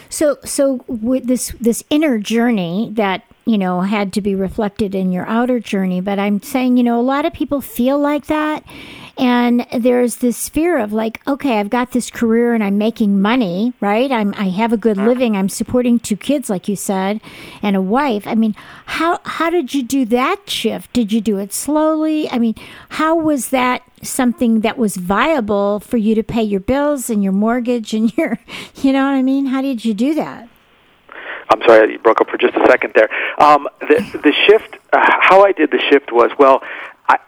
So, 0.10 0.38
so 0.44 0.84
with 0.88 1.28
this 1.28 1.54
this 1.60 1.84
inner 1.90 2.18
journey 2.18 2.90
that 2.94 3.24
you 3.46 3.58
know 3.58 3.82
had 3.82 4.14
to 4.14 4.22
be 4.22 4.36
reflected 4.36 4.96
in 4.96 5.12
your 5.12 5.26
outer 5.28 5.60
journey, 5.60 6.02
but 6.02 6.20
I'm 6.20 6.42
saying 6.42 6.78
you 6.78 6.84
know 6.84 7.00
a 7.00 7.02
lot 7.02 7.26
of 7.26 7.34
people 7.34 7.62
feel 7.62 7.98
like 8.00 8.28
that, 8.28 8.64
and 9.18 9.66
there's 9.72 10.18
this 10.18 10.50
fear 10.50 10.78
of 10.78 10.92
like, 10.92 11.26
okay, 11.28 11.60
I've 11.60 11.70
got 11.70 11.92
this 11.92 12.10
career 12.10 12.54
and 12.54 12.64
I'm 12.64 12.78
making 12.78 13.22
money, 13.22 13.74
right? 13.80 14.12
I'm 14.12 14.34
I 14.36 14.50
have 14.50 14.74
a 14.74 14.78
good 14.78 14.98
living. 14.98 15.38
I'm 15.38 15.50
supporting 15.50 16.00
two 16.00 16.18
kids, 16.18 16.50
like 16.50 16.68
you 16.68 16.76
said, 16.76 17.22
and 17.62 17.76
a 17.76 17.82
wife. 17.82 18.26
I 18.26 18.36
mean, 18.36 18.56
how 18.86 19.20
how 19.24 19.50
did 19.50 19.74
you 19.74 19.84
do 19.84 20.06
that 20.06 20.50
shift? 20.50 20.94
Did 20.94 21.12
you 21.12 21.22
do 21.22 21.38
it 21.38 21.54
slowly? 21.54 22.30
I 22.30 22.40
mean, 22.40 22.56
how 22.90 23.16
was 23.16 23.50
that 23.50 23.84
something 24.02 24.62
that 24.62 24.78
was 24.78 24.98
viable 24.98 25.80
for 25.80 25.98
you 25.98 26.16
to 26.16 26.24
pay 26.24 26.44
your 26.44 26.60
bills 26.60 27.10
and 27.10 27.24
your 27.24 27.34
mortgage 27.34 27.94
and 27.94 28.16
your, 28.18 28.40
you 28.76 28.94
know 28.94 29.04
what 29.04 29.14
I 29.14 29.22
mean? 29.22 29.48
How 29.48 29.62
did 29.62 29.86
you 29.86 29.94
do 29.94 30.14
that? 30.16 30.50
I'm 31.54 31.62
sorry, 31.68 31.94
you 31.94 32.00
broke 32.00 32.20
up 32.20 32.30
for 32.30 32.38
just 32.38 32.56
a 32.56 32.66
second 32.68 32.94
there. 32.96 33.10
Um, 33.40 33.68
the 33.80 33.96
the 34.24 34.34
shift, 34.48 34.78
uh, 34.92 35.00
how 35.22 35.46
I 35.46 35.52
did 35.52 35.72
the 35.72 35.80
shift 35.90 36.12
was 36.12 36.32
well, 36.38 36.64
I, 37.08 37.20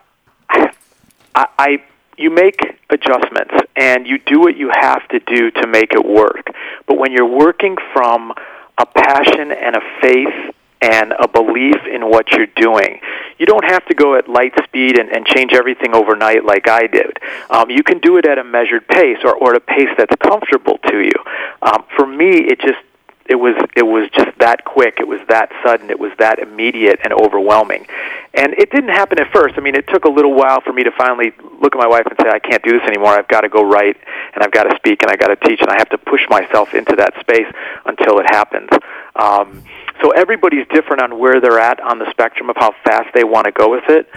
I, 1.36 1.48
I 1.58 1.84
you 2.18 2.32
make 2.32 2.60
adjustments 2.90 3.54
and 3.76 4.08
you 4.08 4.18
do 4.20 4.40
what 4.40 4.58
you 4.58 4.72
have 4.74 5.08
to 5.10 5.20
do 5.20 5.52
to 5.52 5.68
make 5.68 5.94
it 5.94 6.06
work. 6.06 6.48
But 6.88 6.98
when 6.98 7.12
you're 7.12 7.28
working 7.28 7.78
from 7.94 8.34
a 8.78 8.86
passion 8.86 9.52
and 9.52 9.76
a 9.76 9.82
faith 10.02 10.56
and 10.82 11.14
a 11.18 11.28
belief 11.28 11.78
in 11.92 12.10
what 12.10 12.32
you're 12.32 12.48
doing. 12.56 13.00
You 13.40 13.46
don't 13.46 13.66
have 13.66 13.86
to 13.88 13.96
go 13.96 14.16
at 14.16 14.30
light 14.30 14.54
speed 14.66 15.00
and, 15.00 15.10
and 15.10 15.26
change 15.26 15.54
everything 15.54 15.96
overnight 15.96 16.46
like 16.46 16.68
I 16.68 16.88
did. 16.88 17.18
Um, 17.50 17.70
you 17.70 17.82
can 17.82 18.00
do 18.00 18.18
it 18.18 18.26
at 18.28 18.38
a 18.38 18.44
measured 18.44 18.88
pace 18.88 19.18
or, 19.24 19.34
or 19.34 19.56
at 19.56 19.62
a 19.62 19.66
pace 19.66 19.90
that's 19.98 20.16
comfortable 20.18 20.78
to 20.90 21.00
you. 21.02 21.14
Um, 21.62 21.86
for 21.96 22.06
me, 22.06 22.30
it 22.30 22.60
just 22.60 22.80
it 23.28 23.36
was 23.36 23.56
it 23.76 23.84
was 23.84 24.10
just 24.12 24.38
that 24.38 24.66
quick 24.66 24.96
it 25.00 25.08
was 25.08 25.20
that 25.30 25.52
sudden 25.64 25.90
it 25.90 26.00
was 26.00 26.12
that 26.20 26.40
immediate 26.40 27.00
and 27.04 27.12
overwhelming. 27.14 27.88
And 28.34 28.54
it 28.54 28.70
didn't 28.70 28.90
happen 28.90 29.20
at 29.20 29.32
first. 29.32 29.56
I 29.58 29.62
mean 29.62 29.76
it 29.76 29.88
took 29.88 30.06
a 30.06 30.10
little 30.10 30.34
while 30.34 30.62
for 30.62 30.72
me 30.72 30.84
to 30.84 30.92
finally 30.92 31.34
look 31.60 31.76
at 31.76 31.80
my 31.80 31.88
wife 31.88 32.06
and 32.06 32.16
say 32.22 32.30
i 32.30 32.40
can't 32.40 32.64
do 32.64 32.72
this 32.78 32.88
anymore. 32.88 33.10
I've 33.10 33.28
got 33.28 33.42
to 33.42 33.50
go 33.50 33.64
write 33.64 33.98
and 34.34 34.44
i've 34.44 34.52
got 34.52 34.64
to 34.64 34.76
speak 34.76 35.02
and 35.02 35.12
i've 35.12 35.20
got 35.20 35.28
to 35.28 35.36
teach 35.48 35.60
and 35.62 35.70
i 35.70 35.76
have 35.78 35.90
to 35.90 35.98
push 35.98 36.22
myself 36.30 36.74
into 36.74 36.96
that 36.98 37.14
space 37.20 37.48
until 37.86 38.20
it 38.20 38.28
happens. 38.30 38.70
Um, 39.16 39.64
so 40.02 40.12
everybody's 40.12 40.68
different 40.68 41.02
on 41.02 41.18
where 41.18 41.42
they're 41.42 41.60
at 41.60 41.80
on 41.80 42.00
the 42.00 42.10
spectrum 42.12 42.50
of 42.50 42.58
how 42.58 42.76
fast 42.84 43.14
they 43.16 43.24
want 43.24 43.46
to 43.46 43.52
go 43.52 43.72
with 43.72 43.90
it. 43.90 44.08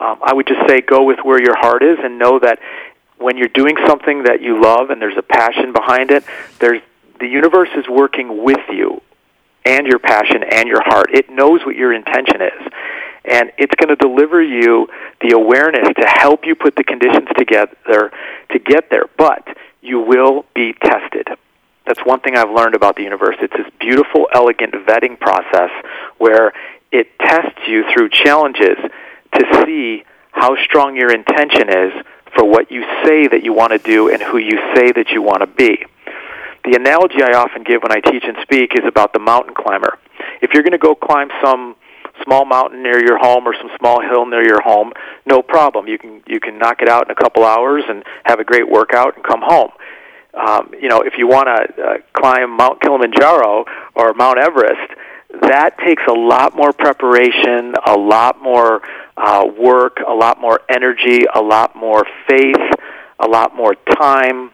Um, 0.00 0.18
i 0.22 0.34
would 0.34 0.46
just 0.46 0.68
say 0.68 0.82
go 0.82 1.04
with 1.04 1.20
where 1.22 1.40
your 1.40 1.56
heart 1.56 1.82
is 1.82 1.98
and 2.02 2.18
know 2.18 2.38
that 2.40 2.58
when 3.16 3.36
you're 3.36 3.48
doing 3.48 3.76
something 3.86 4.24
that 4.24 4.40
you 4.42 4.60
love 4.60 4.90
and 4.90 5.00
there's 5.00 5.16
a 5.16 5.22
passion 5.22 5.72
behind 5.72 6.10
it 6.10 6.24
there's 6.58 6.80
the 7.20 7.28
universe 7.28 7.68
is 7.76 7.86
working 7.88 8.42
with 8.42 8.60
you 8.70 9.00
and 9.64 9.86
your 9.86 9.98
passion 9.98 10.42
and 10.42 10.68
your 10.68 10.82
heart. 10.82 11.10
It 11.12 11.30
knows 11.30 11.60
what 11.64 11.76
your 11.76 11.92
intention 11.92 12.40
is. 12.40 12.72
And 13.24 13.52
it's 13.58 13.74
going 13.74 13.88
to 13.88 13.96
deliver 13.96 14.42
you 14.42 14.88
the 15.20 15.36
awareness 15.36 15.86
to 15.98 16.06
help 16.06 16.46
you 16.46 16.54
put 16.54 16.74
the 16.76 16.84
conditions 16.84 17.28
together 17.36 18.10
to 18.50 18.58
get 18.58 18.88
there. 18.90 19.04
But 19.18 19.46
you 19.82 20.00
will 20.00 20.46
be 20.54 20.72
tested. 20.72 21.28
That's 21.86 22.00
one 22.04 22.20
thing 22.20 22.36
I've 22.36 22.50
learned 22.50 22.74
about 22.74 22.96
the 22.96 23.02
universe. 23.02 23.36
It's 23.40 23.52
this 23.52 23.70
beautiful, 23.78 24.28
elegant 24.32 24.72
vetting 24.72 25.20
process 25.20 25.70
where 26.18 26.52
it 26.90 27.18
tests 27.18 27.60
you 27.66 27.84
through 27.92 28.08
challenges 28.08 28.78
to 29.34 29.64
see 29.64 30.04
how 30.32 30.56
strong 30.64 30.96
your 30.96 31.12
intention 31.12 31.68
is 31.68 31.92
for 32.34 32.44
what 32.44 32.70
you 32.70 32.82
say 33.04 33.28
that 33.28 33.42
you 33.42 33.52
want 33.52 33.72
to 33.72 33.78
do 33.78 34.08
and 34.08 34.22
who 34.22 34.38
you 34.38 34.58
say 34.74 34.92
that 34.92 35.10
you 35.10 35.20
want 35.20 35.40
to 35.40 35.46
be 35.46 35.84
the 36.70 36.78
analogy 36.78 37.22
I 37.22 37.36
often 37.36 37.64
give 37.64 37.82
when 37.82 37.90
I 37.90 38.00
teach 38.00 38.22
and 38.22 38.36
speak 38.42 38.72
is 38.78 38.86
about 38.86 39.12
the 39.12 39.18
mountain 39.18 39.54
climber. 39.54 39.98
If 40.40 40.50
you're 40.54 40.62
going 40.62 40.72
to 40.72 40.78
go 40.78 40.94
climb 40.94 41.28
some 41.42 41.74
small 42.22 42.44
mountain 42.44 42.82
near 42.82 43.02
your 43.02 43.18
home 43.18 43.46
or 43.46 43.54
some 43.54 43.70
small 43.78 44.00
hill 44.00 44.26
near 44.26 44.46
your 44.46 44.62
home, 44.62 44.92
no 45.26 45.42
problem. 45.42 45.88
You 45.88 45.98
can 45.98 46.22
you 46.26 46.38
can 46.38 46.58
knock 46.58 46.82
it 46.82 46.88
out 46.88 47.06
in 47.06 47.10
a 47.10 47.14
couple 47.14 47.44
hours 47.44 47.82
and 47.88 48.04
have 48.24 48.38
a 48.38 48.44
great 48.44 48.68
workout 48.68 49.16
and 49.16 49.24
come 49.24 49.40
home. 49.42 49.70
Um, 50.34 50.70
you 50.80 50.88
know, 50.88 51.00
if 51.00 51.14
you 51.18 51.26
want 51.26 51.48
to 51.48 51.82
uh, 51.82 51.94
climb 52.12 52.56
Mount 52.56 52.80
Kilimanjaro 52.80 53.64
or 53.96 54.14
Mount 54.14 54.38
Everest, 54.38 54.94
that 55.42 55.76
takes 55.84 56.02
a 56.08 56.12
lot 56.12 56.54
more 56.54 56.72
preparation, 56.72 57.74
a 57.84 57.96
lot 57.98 58.40
more 58.40 58.82
uh, 59.16 59.44
work, 59.58 59.98
a 60.06 60.12
lot 60.12 60.40
more 60.40 60.60
energy, 60.68 61.24
a 61.34 61.40
lot 61.40 61.74
more 61.74 62.04
faith, 62.28 62.54
a 63.18 63.26
lot 63.26 63.56
more 63.56 63.74
time, 63.98 64.50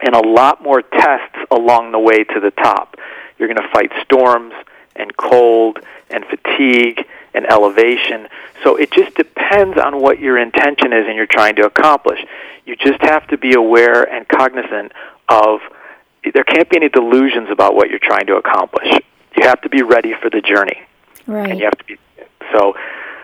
and 0.00 0.14
a 0.14 0.20
lot 0.20 0.62
more 0.62 0.82
tests 0.82 1.38
along 1.50 1.92
the 1.92 1.98
way 1.98 2.24
to 2.24 2.40
the 2.40 2.50
top. 2.50 2.96
You're 3.38 3.48
going 3.48 3.62
to 3.62 3.68
fight 3.72 3.92
storms 4.02 4.54
and 4.94 5.16
cold 5.16 5.78
and 6.10 6.24
fatigue 6.24 7.06
and 7.34 7.46
elevation. 7.46 8.28
So 8.62 8.76
it 8.76 8.90
just 8.90 9.14
depends 9.14 9.78
on 9.78 10.00
what 10.00 10.18
your 10.18 10.38
intention 10.38 10.92
is 10.92 11.06
and 11.06 11.16
you're 11.16 11.26
trying 11.26 11.56
to 11.56 11.66
accomplish. 11.66 12.24
You 12.64 12.76
just 12.76 13.00
have 13.02 13.26
to 13.28 13.36
be 13.36 13.54
aware 13.54 14.02
and 14.02 14.26
cognizant 14.28 14.92
of 15.28 15.60
there 16.34 16.44
can't 16.44 16.68
be 16.68 16.76
any 16.76 16.88
delusions 16.88 17.48
about 17.50 17.74
what 17.74 17.90
you're 17.90 17.98
trying 18.00 18.26
to 18.26 18.36
accomplish. 18.36 18.88
You 19.36 19.46
have 19.46 19.60
to 19.62 19.68
be 19.68 19.82
ready 19.82 20.14
for 20.20 20.30
the 20.30 20.40
journey. 20.40 20.80
Right. 21.26 21.50
And 21.50 21.58
you 21.58 21.66
have 21.66 21.78
to 21.78 21.84
be 21.84 21.98
so 22.52 22.74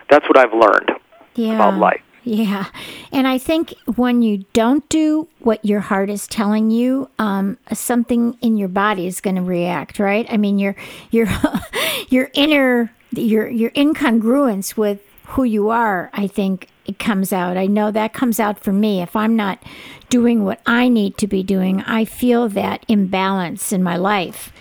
that's 0.09 0.27
what 0.27 0.37
I've 0.37 0.53
learned 0.53 0.91
yeah. 1.35 1.55
about 1.55 1.79
life. 1.79 2.01
Yeah. 2.33 2.67
And 3.11 3.27
I 3.27 3.37
think 3.37 3.73
when 3.95 4.21
you 4.21 4.45
don't 4.53 4.87
do 4.87 5.27
what 5.39 5.63
your 5.65 5.81
heart 5.81 6.09
is 6.09 6.25
telling 6.25 6.71
you, 6.71 7.09
um, 7.19 7.57
something 7.73 8.37
in 8.41 8.55
your 8.55 8.69
body 8.69 9.07
is 9.07 9.19
going 9.19 9.35
to 9.35 9.41
react, 9.41 9.99
right? 9.99 10.25
I 10.29 10.37
mean, 10.37 10.57
your 10.57 10.75
your 11.11 11.27
your 12.09 12.31
inner 12.33 12.93
your 13.11 13.49
your 13.49 13.71
incongruence 13.71 14.77
with 14.77 15.01
who 15.27 15.43
you 15.43 15.69
are, 15.69 16.09
I 16.13 16.27
think 16.27 16.69
it 16.85 16.97
comes 16.97 17.33
out. 17.33 17.57
I 17.57 17.65
know 17.65 17.91
that 17.91 18.13
comes 18.13 18.39
out 18.39 18.59
for 18.59 18.71
me. 18.71 19.01
If 19.01 19.15
I'm 19.15 19.35
not 19.35 19.61
doing 20.09 20.45
what 20.45 20.61
I 20.65 20.89
need 20.89 21.17
to 21.17 21.27
be 21.27 21.43
doing, 21.43 21.81
I 21.81 22.05
feel 22.05 22.49
that 22.49 22.85
imbalance 22.87 23.71
in 23.71 23.83
my 23.83 23.97
life. 23.97 24.51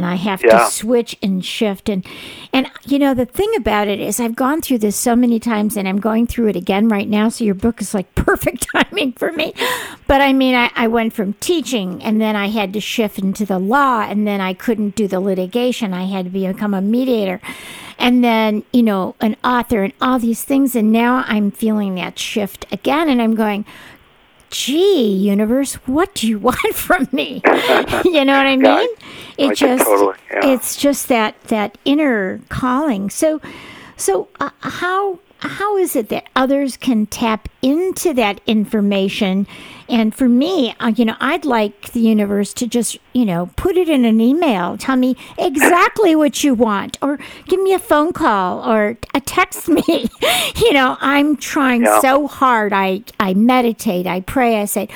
And 0.00 0.06
I 0.06 0.14
have 0.14 0.42
Yeah. 0.42 0.64
to 0.64 0.70
switch 0.70 1.14
and 1.22 1.44
shift. 1.44 1.90
And 1.90 2.06
and 2.54 2.70
you 2.86 2.98
know 2.98 3.12
the 3.12 3.26
thing 3.26 3.54
about 3.54 3.86
it 3.86 4.00
is 4.00 4.18
I've 4.18 4.34
gone 4.34 4.62
through 4.62 4.78
this 4.78 4.96
so 4.96 5.14
many 5.14 5.38
times 5.38 5.76
and 5.76 5.86
I'm 5.86 6.00
going 6.00 6.26
through 6.26 6.48
it 6.48 6.56
again 6.56 6.88
right 6.88 7.06
now. 7.06 7.28
So 7.28 7.44
your 7.44 7.54
book 7.54 7.82
is 7.82 7.92
like 7.92 8.14
perfect 8.14 8.66
timing 8.74 9.12
for 9.12 9.30
me. 9.30 9.52
But 10.06 10.22
I 10.22 10.32
mean 10.32 10.54
I, 10.54 10.70
I 10.74 10.86
went 10.88 11.12
from 11.12 11.34
teaching 11.34 12.02
and 12.02 12.18
then 12.18 12.34
I 12.34 12.48
had 12.48 12.72
to 12.72 12.80
shift 12.80 13.18
into 13.18 13.44
the 13.44 13.58
law 13.58 14.00
and 14.08 14.26
then 14.26 14.40
I 14.40 14.54
couldn't 14.54 14.94
do 14.96 15.06
the 15.06 15.20
litigation. 15.20 15.92
I 15.92 16.04
had 16.04 16.24
to 16.24 16.30
become 16.30 16.72
a 16.72 16.80
mediator. 16.80 17.42
And 17.98 18.24
then 18.24 18.62
you 18.72 18.82
know 18.82 19.16
an 19.20 19.36
author 19.44 19.82
and 19.84 19.92
all 20.00 20.18
these 20.18 20.42
things. 20.44 20.74
And 20.74 20.90
now 20.90 21.24
I'm 21.26 21.50
feeling 21.50 21.94
that 21.96 22.18
shift 22.18 22.64
again. 22.72 23.10
And 23.10 23.20
I'm 23.20 23.34
going 23.34 23.66
gee, 24.50 25.12
universe, 25.12 25.74
what 25.86 26.14
do 26.14 26.28
you 26.28 26.38
want 26.50 26.74
from 26.74 27.08
me? 27.12 27.42
you 28.04 28.24
know 28.24 28.36
what 28.36 28.46
I 28.46 28.56
mean? 28.56 28.88
Yeah, 29.38 29.46
it 29.46 29.50
I 29.50 29.54
just 29.54 29.84
totally, 29.84 30.14
yeah. 30.30 30.46
it's 30.46 30.76
just 30.76 31.08
that 31.08 31.40
that 31.44 31.78
inner 31.84 32.40
calling. 32.48 33.10
So 33.10 33.40
so 33.96 34.28
uh, 34.38 34.50
how 34.60 35.18
how 35.40 35.76
is 35.76 35.96
it 35.96 36.08
that 36.10 36.28
others 36.36 36.76
can 36.76 37.06
tap 37.06 37.48
into 37.62 38.12
that 38.14 38.40
information? 38.46 39.46
And 39.88 40.14
for 40.14 40.28
me, 40.28 40.74
uh, 40.78 40.92
you 40.96 41.04
know, 41.04 41.16
I'd 41.20 41.44
like 41.44 41.92
the 41.92 42.00
universe 42.00 42.52
to 42.54 42.66
just, 42.66 42.98
you 43.12 43.24
know, 43.24 43.50
put 43.56 43.76
it 43.76 43.88
in 43.88 44.04
an 44.04 44.20
email, 44.20 44.76
tell 44.78 44.96
me 44.96 45.16
exactly 45.38 46.14
what 46.14 46.44
you 46.44 46.54
want, 46.54 46.96
or 47.02 47.18
give 47.46 47.60
me 47.60 47.72
a 47.74 47.78
phone 47.78 48.12
call, 48.12 48.68
or 48.70 48.96
a 49.14 49.20
text 49.20 49.68
me. 49.78 50.08
you 50.56 50.72
know, 50.72 50.96
I'm 51.00 51.36
trying 51.36 51.82
Yeah. 51.82 52.00
so 52.00 52.26
hard. 52.28 52.72
I 52.72 53.02
I 53.18 53.34
meditate, 53.34 54.06
I 54.06 54.20
pray, 54.20 54.60
I 54.60 54.64
say, 54.66 54.88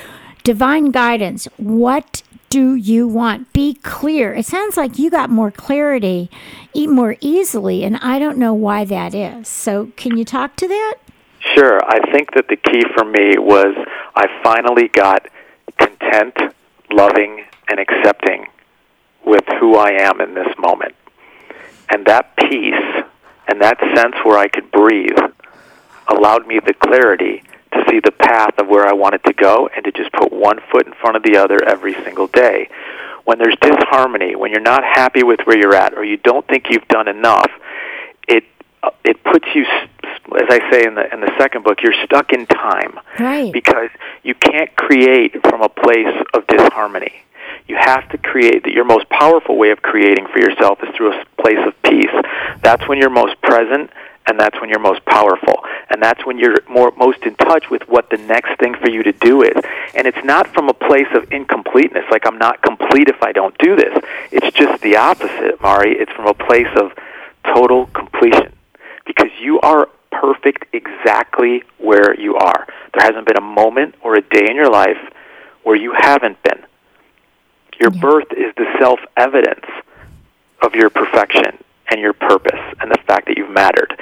divine 0.44 0.90
guidance. 0.90 1.46
What 1.56 2.22
do 2.54 2.76
you 2.76 3.08
want? 3.08 3.52
Be 3.52 3.74
clear. 3.74 4.32
It 4.32 4.46
sounds 4.46 4.76
like 4.76 4.96
you 4.96 5.10
got 5.10 5.28
more 5.28 5.50
clarity, 5.50 6.30
eat 6.72 6.88
more 6.88 7.16
easily, 7.20 7.82
and 7.82 7.96
I 7.96 8.20
don't 8.20 8.38
know 8.38 8.54
why 8.54 8.84
that 8.84 9.12
is. 9.12 9.48
So, 9.48 9.86
can 9.96 10.16
you 10.16 10.24
talk 10.24 10.54
to 10.58 10.68
that? 10.68 10.94
Sure. 11.40 11.84
I 11.84 11.98
think 12.12 12.32
that 12.34 12.46
the 12.46 12.54
key 12.54 12.84
for 12.94 13.04
me 13.04 13.38
was 13.38 13.74
I 14.14 14.28
finally 14.44 14.86
got 14.86 15.26
content, 15.80 16.54
loving, 16.92 17.44
and 17.68 17.80
accepting 17.80 18.46
with 19.26 19.42
who 19.58 19.74
I 19.74 19.90
am 19.90 20.20
in 20.20 20.34
this 20.34 20.56
moment. 20.56 20.94
And 21.90 22.06
that 22.06 22.36
peace 22.36 23.04
and 23.48 23.60
that 23.62 23.80
sense 23.96 24.14
where 24.24 24.38
I 24.38 24.46
could 24.46 24.70
breathe 24.70 25.18
allowed 26.06 26.46
me 26.46 26.60
the 26.64 26.74
clarity 26.74 27.42
to 27.74 27.84
see 27.90 28.00
the 28.00 28.12
path 28.12 28.58
of 28.58 28.68
where 28.68 28.86
I 28.86 28.92
wanted 28.92 29.22
to 29.24 29.32
go 29.32 29.68
and 29.74 29.84
to 29.84 29.92
just 29.92 30.12
put 30.12 30.32
one 30.32 30.58
foot 30.72 30.86
in 30.86 30.94
front 30.94 31.16
of 31.16 31.22
the 31.22 31.36
other 31.36 31.62
every 31.64 31.94
single 32.04 32.26
day. 32.28 32.68
When 33.24 33.38
there's 33.38 33.56
disharmony, 33.60 34.36
when 34.36 34.50
you're 34.50 34.60
not 34.60 34.82
happy 34.84 35.22
with 35.22 35.40
where 35.44 35.56
you're 35.58 35.74
at 35.74 35.94
or 35.94 36.04
you 36.04 36.16
don't 36.18 36.46
think 36.46 36.66
you've 36.70 36.86
done 36.88 37.08
enough, 37.08 37.50
it 38.28 38.44
uh, 38.82 38.90
it 39.04 39.22
puts 39.24 39.46
you 39.54 39.64
as 40.36 40.46
I 40.50 40.70
say 40.70 40.84
in 40.86 40.94
the 40.94 41.12
in 41.12 41.20
the 41.20 41.32
second 41.38 41.64
book, 41.64 41.78
you're 41.82 41.94
stuck 42.04 42.32
in 42.32 42.46
time 42.46 42.98
Right. 43.18 43.52
because 43.52 43.90
you 44.22 44.34
can't 44.34 44.74
create 44.76 45.40
from 45.42 45.62
a 45.62 45.68
place 45.68 46.14
of 46.34 46.46
disharmony. 46.46 47.12
You 47.68 47.76
have 47.78 48.08
to 48.10 48.18
create 48.18 48.64
that 48.64 48.72
your 48.72 48.84
most 48.84 49.08
powerful 49.08 49.56
way 49.56 49.70
of 49.70 49.80
creating 49.80 50.26
for 50.32 50.38
yourself 50.38 50.78
is 50.82 50.94
through 50.96 51.12
a 51.12 51.24
place 51.40 51.58
of 51.66 51.72
peace. 51.82 52.12
That's 52.62 52.86
when 52.88 52.98
you're 52.98 53.10
most 53.10 53.40
present 53.40 53.90
and 54.26 54.38
that's 54.40 54.58
when 54.60 54.70
you're 54.70 54.78
most 54.80 55.04
powerful. 55.04 55.62
And 55.90 56.02
that's 56.02 56.24
when 56.24 56.38
you're 56.38 56.58
more 56.68 56.92
most 56.96 57.22
in 57.24 57.34
touch 57.36 57.70
with 57.70 57.82
what 57.88 58.10
the 58.10 58.16
next 58.16 58.58
thing 58.58 58.74
for 58.74 58.88
you 58.88 59.02
to 59.02 59.12
do 59.12 59.42
is. 59.42 59.56
And 59.94 60.06
it's 60.06 60.24
not 60.24 60.52
from 60.54 60.68
a 60.68 60.74
place 60.74 61.08
of 61.14 61.30
incompleteness, 61.30 62.04
like 62.10 62.26
I'm 62.26 62.38
not 62.38 62.62
complete 62.62 63.08
if 63.08 63.22
I 63.22 63.32
don't 63.32 63.56
do 63.58 63.76
this. 63.76 63.92
It's 64.32 64.50
just 64.56 64.82
the 64.82 64.96
opposite, 64.96 65.60
Mari. 65.60 65.92
It's 65.98 66.12
from 66.12 66.26
a 66.26 66.34
place 66.34 66.68
of 66.76 66.92
total 67.44 67.86
completion. 67.86 68.52
Because 69.06 69.30
you 69.40 69.60
are 69.60 69.88
perfect 70.10 70.74
exactly 70.74 71.62
where 71.78 72.18
you 72.18 72.36
are. 72.36 72.66
There 72.94 73.06
hasn't 73.06 73.26
been 73.26 73.36
a 73.36 73.42
moment 73.42 73.94
or 74.02 74.14
a 74.14 74.22
day 74.22 74.46
in 74.48 74.56
your 74.56 74.70
life 74.70 74.98
where 75.64 75.76
you 75.76 75.92
haven't 75.96 76.42
been. 76.42 76.64
Your 77.78 77.90
Yeah. 77.92 78.00
birth 78.00 78.32
is 78.32 78.54
the 78.56 78.66
self 78.78 79.00
evidence 79.16 79.66
of 80.62 80.74
your 80.74 80.88
perfection 80.88 81.58
and 81.90 82.00
your 82.00 82.12
purpose 82.12 82.60
and 82.80 82.90
the 82.90 82.98
fact 83.06 83.26
that 83.26 83.36
you've 83.36 83.50
mattered. 83.50 83.98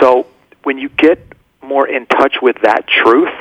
So 0.00 0.26
when 0.62 0.78
you 0.78 0.88
get 0.88 1.20
more 1.62 1.86
in 1.86 2.06
touch 2.06 2.36
with 2.40 2.56
that 2.62 2.86
truth, 2.86 3.32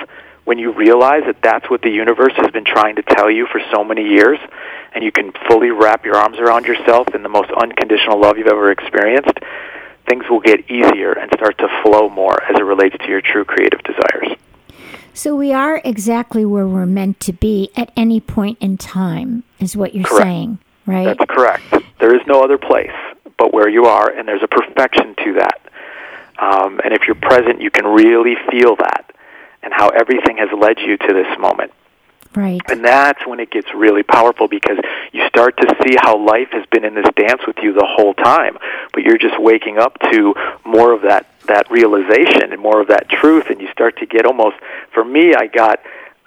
when 0.47 0.57
you 0.57 0.71
realize 0.71 1.23
that 1.25 1.41
that's 1.41 1.69
what 1.69 1.81
the 1.81 1.89
universe 1.89 2.33
has 2.37 2.51
been 2.51 2.65
trying 2.65 2.95
to 2.95 3.03
tell 3.03 3.29
you 3.29 3.47
for 3.51 3.59
so 3.73 3.83
many 3.83 4.07
years, 4.07 4.39
and 4.93 5.03
you 5.03 5.11
can 5.11 5.33
fully 5.47 5.71
wrap 5.71 6.05
your 6.05 6.15
arms 6.15 6.37
around 6.39 6.65
yourself 6.65 7.13
in 7.13 7.21
the 7.21 7.29
most 7.29 7.51
unconditional 7.51 8.19
love 8.19 8.37
you've 8.37 8.47
ever 8.47 8.71
experienced, 8.71 9.37
things 10.07 10.23
will 10.29 10.39
get 10.39 10.69
easier 10.71 11.11
and 11.11 11.29
start 11.33 11.57
to 11.57 11.67
flow 11.83 12.09
more 12.09 12.41
as 12.43 12.55
it 12.57 12.63
relates 12.63 12.95
to 12.97 13.07
your 13.07 13.21
true 13.21 13.43
creative 13.43 13.81
desires. 13.83 14.37
So, 15.13 15.35
we 15.35 15.51
are 15.51 15.81
exactly 15.83 16.45
where 16.45 16.67
we're 16.67 16.85
meant 16.85 17.19
to 17.21 17.33
be 17.33 17.71
at 17.75 17.91
any 17.97 18.21
point 18.21 18.59
in 18.61 18.77
time, 18.77 19.43
is 19.59 19.75
what 19.75 19.95
you're 19.95 20.05
Correct. 20.05 20.23
saying, 20.23 20.59
right? 20.85 21.17
That's 21.17 21.29
correct. 21.29 21.63
There 21.99 22.15
is 22.15 22.21
no 22.27 22.43
other 22.43 22.57
place 22.57 22.91
but 23.37 23.53
where 23.53 23.69
you 23.69 23.85
are, 23.85 24.09
and 24.09 24.27
there's 24.27 24.43
a 24.43 24.47
perfection 24.47 25.15
to 25.23 25.33
that. 25.33 25.61
Um, 26.39 26.79
and 26.83 26.93
if 26.93 27.03
you're 27.07 27.15
present, 27.15 27.61
you 27.61 27.71
can 27.71 27.85
really 27.85 28.35
feel 28.49 28.75
that 28.77 29.11
and 29.63 29.73
how 29.73 29.89
everything 29.89 30.37
has 30.37 30.49
led 30.57 30.79
you 30.79 30.97
to 30.97 31.13
this 31.13 31.39
moment. 31.39 31.71
right. 32.35 32.61
And 32.69 32.85
that's 32.85 33.25
when 33.25 33.39
it 33.39 33.49
gets 33.51 33.73
really 33.73 34.03
powerful 34.03 34.47
because 34.47 34.77
you 35.11 35.27
start 35.27 35.57
to 35.57 35.75
see 35.83 35.95
how 35.99 36.17
life 36.17 36.49
has 36.51 36.65
been 36.67 36.85
in 36.85 36.93
this 36.93 37.07
dance 37.15 37.41
with 37.47 37.57
you 37.61 37.73
the 37.73 37.85
whole 37.85 38.13
time, 38.13 38.57
but 38.93 39.03
you're 39.03 39.17
just 39.17 39.39
waking 39.39 39.77
up 39.77 39.97
to 40.11 40.35
more 40.65 40.93
of 40.93 41.01
that 41.01 41.25
that 41.47 41.71
realization 41.71 42.51
and 42.51 42.61
more 42.61 42.81
of 42.81 42.89
that 42.89 43.07
truth, 43.09 43.45
and 43.49 43.61
you 43.61 43.69
start 43.71 43.97
to 43.97 44.05
get 44.05 44.25
almost. 44.25 44.57
For 44.91 45.03
me, 45.03 45.33
I 45.33 45.47
got. 45.47 45.79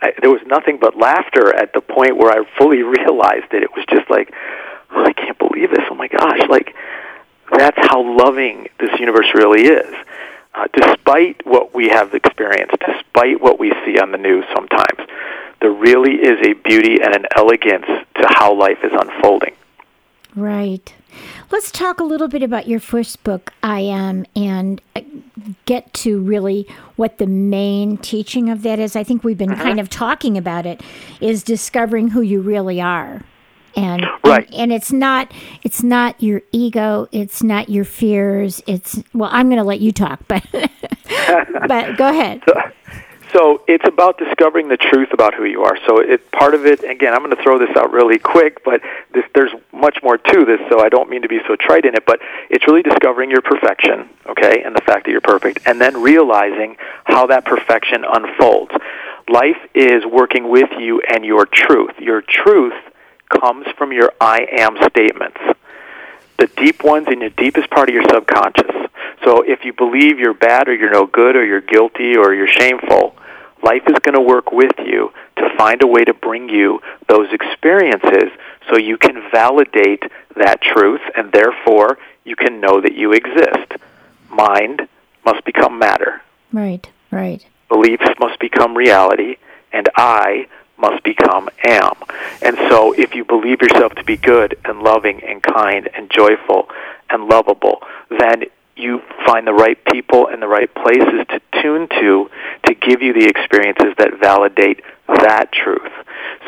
I, 0.03 0.13
there 0.21 0.31
was 0.31 0.41
nothing 0.47 0.79
but 0.81 0.97
laughter 0.97 1.55
at 1.55 1.75
the 1.75 1.83
point 1.83 2.17
where 2.17 2.31
I 2.31 2.45
fully 2.57 2.83
realized 2.99 3.53
it. 3.53 3.63
It 3.63 3.71
was 3.77 3.85
just 3.91 4.11
like, 4.11 4.33
oh, 4.91 5.05
I 5.05 5.13
can't 5.13 5.39
believe 5.39 5.71
this. 5.71 5.85
Oh 5.91 5.95
my 5.95 6.09
gosh! 6.09 6.41
Like 6.49 6.75
that's 7.61 7.79
how 7.91 8.03
loving 8.03 8.69
this 8.79 8.91
universe 8.99 9.31
really 9.35 9.63
is. 9.63 9.95
Uh, 10.55 10.67
despite 10.73 11.47
what 11.47 11.75
we 11.75 11.89
have 11.89 12.13
experienced, 12.13 12.75
despite 12.85 13.41
what 13.41 13.61
we 13.61 13.71
see 13.85 13.99
on 14.01 14.11
the 14.11 14.19
news 14.19 14.45
sometimes, 14.55 15.09
there 15.61 15.71
really 15.71 16.15
is 16.15 16.39
a 16.45 16.55
beauty 16.55 17.01
and 17.01 17.15
an 17.15 17.27
elegance 17.37 17.87
to 17.87 18.27
how 18.31 18.53
life 18.53 18.79
is 18.83 18.93
unfolding. 18.93 19.55
Right. 20.35 20.93
Let's 21.51 21.71
talk 21.71 22.01
a 22.01 22.05
little 22.05 22.29
bit 22.29 22.43
about 22.43 22.69
your 22.69 22.81
first 22.81 23.23
book, 23.25 23.53
I 23.63 23.81
Am, 23.81 24.25
and 24.37 24.81
uh, 24.95 25.03
get 25.67 25.93
to 25.95 26.21
really 26.21 26.69
what 26.97 27.19
the 27.19 27.27
main 27.27 27.97
teaching 27.97 28.49
of 28.49 28.63
that 28.63 28.79
is. 28.79 28.97
I 28.97 29.05
think 29.05 29.25
we've 29.25 29.39
been 29.39 29.57
kind 29.57 29.81
of 29.81 29.89
talking 29.89 30.39
about 30.39 30.67
it, 30.67 30.81
is 31.21 31.43
discovering 31.43 32.09
who 32.09 32.23
you 32.23 32.41
really 32.41 32.81
are. 32.81 33.23
And, 33.77 34.07
Right. 34.25 34.49
and 34.53 34.71
and 34.71 34.73
it's 34.73 34.93
not 34.93 35.33
it's 35.65 35.83
not 35.83 36.23
your 36.23 36.43
ego, 36.53 37.09
it's 37.11 37.43
not 37.43 37.69
your 37.69 37.85
fears. 37.85 38.63
It's 38.67 39.03
well, 39.13 39.31
I'm 39.33 39.49
going 39.49 39.59
to 39.59 39.65
let 39.65 39.81
you 39.81 39.91
talk, 39.91 40.21
but 40.29 40.47
but 41.67 41.97
go 41.97 42.09
ahead. 42.09 42.43
So 43.33 43.63
it's 43.69 43.87
about 43.87 44.19
discovering 44.19 44.69
the 44.69 44.77
truth 44.77 45.13
about 45.13 45.35
who 45.35 45.45
you 45.45 45.63
are. 45.63 45.77
So 45.87 45.99
it 45.99 46.31
part 46.33 46.55
of 46.55 46.67
it 46.67 46.83
again. 46.83 47.15
I'm 47.15 47.21
going 47.21 47.37
to 47.37 47.43
throw 47.43 47.59
this 47.59 47.77
out 47.77 47.93
really 47.93 48.19
quick, 48.19 48.65
but 48.65 48.81
this, 49.13 49.25
there's 49.35 49.53
much 49.73 49.99
more 50.03 50.19
to 50.19 50.45
this. 50.45 50.61
So 50.69 50.81
I 50.81 50.89
don't 50.89 51.09
mean 51.09 51.23
to 51.23 51.29
be 51.29 51.39
so 51.47 51.55
trite 51.57 51.85
in 51.85 51.95
it, 51.95 52.05
but 52.07 52.21
it's 52.49 52.67
really 52.67 52.83
discovering 52.83 53.31
your 53.31 53.43
perfection, 53.43 54.09
okay, 54.27 54.63
and 54.65 54.75
the 54.75 54.81
fact 54.81 55.07
that 55.07 55.13
you're 55.13 55.21
perfect, 55.21 55.61
and 55.67 55.81
then 55.81 56.01
realizing 56.03 56.77
how 57.05 57.27
that 57.27 57.45
perfection 57.45 58.05
unfolds. 58.05 58.73
Life 59.29 59.59
is 59.75 60.05
working 60.05 60.49
with 60.49 60.71
you 60.79 61.01
and 61.01 61.25
your 61.25 61.47
truth. 61.47 61.93
Your 62.01 62.23
truth 62.23 62.75
comes 63.31 63.67
from 63.79 63.93
your 63.93 64.13
I 64.21 64.47
am 64.59 64.77
statements 64.89 65.41
the 66.41 66.47
deep 66.57 66.83
ones 66.83 67.07
in 67.13 67.19
the 67.19 67.29
deepest 67.29 67.69
part 67.71 67.91
of 67.91 67.95
your 67.95 68.05
subconscious. 68.11 68.75
So 69.23 69.43
if 69.43 69.65
you 69.65 69.75
believe 69.75 70.19
you're 70.19 70.35
bad 70.35 70.69
or 70.69 70.75
you're 70.75 70.91
no 70.91 71.07
good 71.07 71.37
or 71.37 71.45
you're 71.45 71.61
guilty 71.61 72.17
or 72.17 72.35
you're 72.35 72.49
shameful, 72.49 73.15
life 73.63 73.83
is 73.87 73.97
going 74.03 74.15
to 74.15 74.23
work 74.23 74.51
with 74.51 74.73
you 74.79 75.13
to 75.37 75.55
find 75.59 75.83
a 75.83 75.87
way 75.87 76.03
to 76.03 76.15
bring 76.15 76.49
you 76.49 76.81
those 77.09 77.31
experiences 77.31 78.33
so 78.71 78.79
you 78.79 78.97
can 78.97 79.23
validate 79.31 80.03
that 80.37 80.63
truth 80.63 81.03
and 81.15 81.31
therefore 81.31 81.99
you 82.25 82.37
can 82.37 82.59
know 82.59 82.81
that 82.81 82.95
you 82.95 83.13
exist. 83.13 83.73
Mind 84.31 84.89
must 85.27 85.45
become 85.45 85.79
matter. 85.79 86.23
Right, 86.53 86.89
right. 87.11 87.45
Beliefs 87.69 88.09
must 88.19 88.41
become 88.41 88.75
reality, 88.77 89.37
and 89.73 89.89
I 89.95 90.49
must 90.81 91.03
become 91.05 91.49
am. 91.65 91.95
And 92.43 92.57
so, 92.69 92.93
if 92.93 93.15
you 93.15 93.25
believe 93.25 93.61
yourself 93.61 93.95
to 93.95 94.05
be 94.05 94.17
good 94.17 94.59
and 94.65 94.83
loving 94.83 95.23
and 95.23 95.43
kind 95.43 95.89
and 95.95 96.11
joyful 96.11 96.69
and 97.09 97.27
lovable, 97.27 97.83
then 98.11 98.45
you 98.77 99.03
find 99.27 99.47
the 99.47 99.53
right 99.53 99.79
people 99.87 100.29
and 100.29 100.41
the 100.41 100.49
right 100.49 100.73
places 100.75 101.27
to 101.29 101.41
tune 101.63 101.89
to 101.89 102.31
to 102.67 102.75
give 102.75 103.03
you 103.03 103.13
the 103.13 103.27
experiences 103.27 103.95
that 103.99 104.19
validate 104.19 104.83
that 105.07 105.53
truth. 105.53 105.93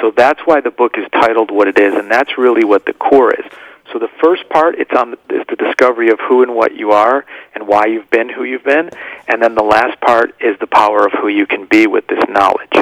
So 0.01 0.13
that's 0.17 0.41
why 0.45 0.61
the 0.61 0.71
book 0.71 0.97
is 0.97 1.05
titled 1.13 1.51
what 1.51 1.69
it 1.69 1.79
is, 1.79 1.95
and 1.95 2.11
that's 2.11 2.39
really 2.39 2.65
what 2.65 2.87
the 2.87 2.93
core 2.93 3.33
is. 3.35 3.45
So 3.93 3.99
the 3.99 4.09
first 4.23 4.49
part 4.49 4.77
it's 4.79 4.93
on 4.97 5.11
the, 5.11 5.19
is 5.35 5.47
the 5.49 5.57
discovery 5.57 6.11
of 6.11 6.19
who 6.21 6.43
and 6.43 6.55
what 6.55 6.75
you 6.75 6.93
are 6.93 7.27
and 7.55 7.67
why 7.67 7.87
you've 7.87 8.11
been 8.11 8.29
who 8.29 8.45
you've 8.45 8.65
been, 8.65 8.91
and 9.29 9.43
then 9.43 9.55
the 9.55 9.63
last 9.63 10.01
part 10.01 10.35
is 10.41 10.59
the 10.61 10.67
power 10.67 11.07
of 11.07 11.13
who 11.13 11.29
you 11.29 11.47
can 11.47 11.67
be 11.67 11.87
with 11.87 12.07
this 12.07 12.23
knowledge. 12.29 12.73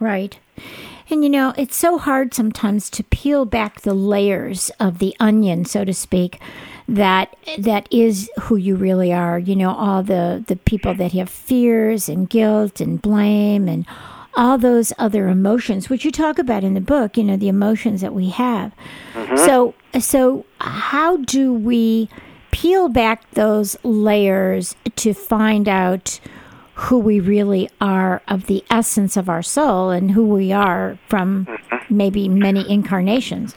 Right. 0.00 0.38
And 1.10 1.24
you 1.24 1.30
know, 1.30 1.52
it's 1.56 1.76
so 1.76 1.98
hard 1.98 2.34
sometimes 2.34 2.88
to 2.90 3.04
peel 3.04 3.44
back 3.44 3.80
the 3.80 3.94
layers 3.94 4.70
of 4.80 4.98
the 4.98 5.14
onion, 5.18 5.64
so 5.64 5.84
to 5.84 5.92
speak, 5.92 6.40
that 6.88 7.36
that 7.58 7.88
is 7.92 8.30
who 8.42 8.56
you 8.56 8.76
really 8.76 9.12
are. 9.12 9.38
You 9.38 9.56
know, 9.56 9.74
all 9.74 10.02
the 10.02 10.42
the 10.46 10.56
people 10.56 10.94
that 10.94 11.12
have 11.12 11.28
fears 11.28 12.08
and 12.08 12.30
guilt 12.30 12.80
and 12.80 13.02
blame 13.02 13.68
and 13.68 13.84
all 14.34 14.56
those 14.56 14.92
other 14.98 15.28
emotions, 15.28 15.90
which 15.90 16.04
you 16.04 16.12
talk 16.12 16.38
about 16.38 16.64
in 16.64 16.74
the 16.74 16.80
book. 16.80 17.16
You 17.16 17.24
know, 17.24 17.36
the 17.36 17.48
emotions 17.48 18.00
that 18.00 18.14
we 18.14 18.30
have. 18.30 18.72
Mm-hmm. 19.14 19.36
So, 19.36 19.74
so 19.98 20.46
how 20.60 21.18
do 21.18 21.52
we 21.52 22.08
peel 22.52 22.88
back 22.88 23.28
those 23.32 23.76
layers 23.82 24.76
to 24.96 25.12
find 25.12 25.68
out? 25.68 26.20
Who 26.80 26.98
we 26.98 27.20
really 27.20 27.68
are 27.80 28.22
of 28.26 28.46
the 28.46 28.64
essence 28.70 29.16
of 29.16 29.28
our 29.28 29.42
soul 29.42 29.90
and 29.90 30.12
who 30.12 30.24
we 30.24 30.50
are 30.50 30.98
from 31.08 31.44
mm-hmm. 31.44 31.96
maybe 31.96 32.28
many 32.28 32.68
incarnations. 32.70 33.54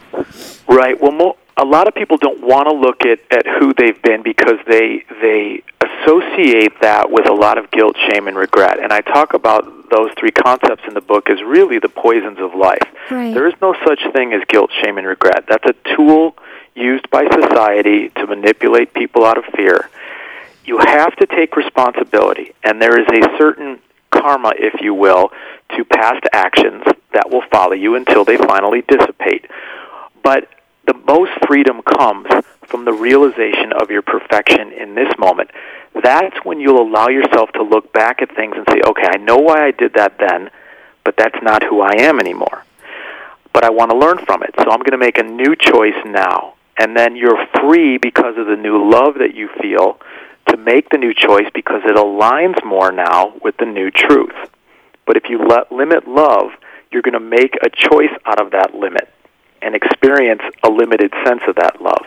Right. 0.67 0.99
Well, 1.01 1.11
mo- 1.11 1.37
a 1.55 1.63
lot 1.63 1.87
of 1.87 1.93
people 1.93 2.17
don't 2.17 2.41
want 2.45 2.67
to 2.67 2.73
look 2.73 3.05
at, 3.05 3.19
at 3.31 3.45
who 3.45 3.73
they've 3.73 4.01
been 4.01 4.23
because 4.23 4.57
they 4.67 5.05
they 5.21 5.63
associate 5.79 6.81
that 6.81 7.11
with 7.11 7.27
a 7.29 7.33
lot 7.33 7.57
of 7.57 7.71
guilt, 7.71 7.95
shame, 8.09 8.27
and 8.27 8.35
regret. 8.35 8.79
And 8.79 8.91
I 8.91 9.01
talk 9.01 9.33
about 9.33 9.89
those 9.89 10.11
three 10.19 10.31
concepts 10.31 10.83
in 10.87 10.93
the 10.93 11.01
book 11.01 11.29
as 11.29 11.41
really 11.43 11.79
the 11.79 11.89
poisons 11.89 12.39
of 12.39 12.55
life. 12.55 12.81
Right. 13.09 13.33
There 13.33 13.47
is 13.47 13.53
no 13.61 13.75
such 13.85 13.99
thing 14.11 14.33
as 14.33 14.41
guilt, 14.47 14.71
shame, 14.83 14.97
and 14.97 15.07
regret. 15.07 15.45
That's 15.47 15.65
a 15.65 15.95
tool 15.95 16.35
used 16.75 17.09
by 17.09 17.25
society 17.29 18.09
to 18.09 18.27
manipulate 18.27 18.93
people 18.93 19.23
out 19.23 19.37
of 19.37 19.45
fear 19.55 19.89
you 20.65 20.77
have 20.77 21.15
to 21.17 21.25
take 21.25 21.55
responsibility, 21.55 22.53
and 22.63 22.81
there 22.81 22.99
is 22.99 23.07
a 23.07 23.37
certain 23.37 23.79
karma, 24.11 24.53
if 24.57 24.81
you 24.81 24.93
will, 24.93 25.31
to 25.75 25.83
past 25.83 26.23
actions 26.31 26.83
that 27.13 27.29
will 27.29 27.43
follow 27.51 27.73
you 27.73 27.95
until 27.95 28.23
they 28.23 28.37
finally 28.37 28.81
dissipate. 28.87 29.45
But 30.23 30.49
the 30.85 30.93
most 30.93 31.31
freedom 31.47 31.81
comes 31.81 32.27
from 32.67 32.85
the 32.85 32.93
realization 32.93 33.73
of 33.73 33.89
your 33.89 34.01
perfection 34.01 34.71
in 34.71 34.95
this 34.95 35.11
moment. 35.17 35.51
That's 36.01 36.37
when 36.43 36.59
you'll 36.59 36.81
allow 36.81 37.09
yourself 37.09 37.51
to 37.53 37.63
look 37.63 37.91
back 37.93 38.21
at 38.21 38.35
things 38.35 38.55
and 38.55 38.65
say, 38.69 38.81
okay, 38.85 39.07
I 39.07 39.17
know 39.17 39.37
why 39.37 39.65
I 39.65 39.71
did 39.71 39.93
that 39.93 40.17
then, 40.17 40.49
but 41.03 41.15
that's 41.17 41.41
not 41.43 41.63
who 41.63 41.81
I 41.81 41.93
am 41.99 42.19
anymore. 42.19 42.65
But 43.53 43.63
I 43.63 43.69
want 43.69 43.91
to 43.91 43.97
learn 43.97 44.17
from 44.25 44.43
it, 44.43 44.55
so 44.57 44.63
I'm 44.63 44.79
going 44.79 44.91
to 44.91 44.97
make 44.97 45.17
a 45.17 45.23
new 45.23 45.55
choice 45.55 46.01
now. 46.05 46.55
And 46.77 46.97
then 46.97 47.15
you're 47.15 47.45
free 47.61 47.99
because 47.99 48.35
of 48.37 48.47
the 48.47 48.55
new 48.55 48.89
love 48.89 49.15
that 49.19 49.35
you 49.35 49.49
feel 49.61 49.99
to 50.49 50.57
make 50.57 50.89
the 50.89 50.97
new 50.97 51.13
choice 51.13 51.47
because 51.53 51.81
it 51.85 51.95
aligns 51.95 52.63
more 52.65 52.91
now 52.91 53.33
with 53.41 53.57
the 53.57 53.65
new 53.65 53.91
truth. 53.91 54.35
But 55.05 55.17
if 55.17 55.29
you 55.29 55.39
let, 55.39 55.71
limit 55.71 56.07
love, 56.07 56.51
you're 56.91 57.01
going 57.01 57.13
to 57.13 57.19
make 57.19 57.55
a 57.55 57.69
choice 57.69 58.11
out 58.25 58.41
of 58.41 58.51
that 58.51 58.75
limit 58.75 59.11
and 59.61 59.75
experience 59.75 60.41
a 60.63 60.69
limited 60.69 61.13
sense 61.25 61.41
of 61.47 61.55
that 61.55 61.81
love. 61.81 62.05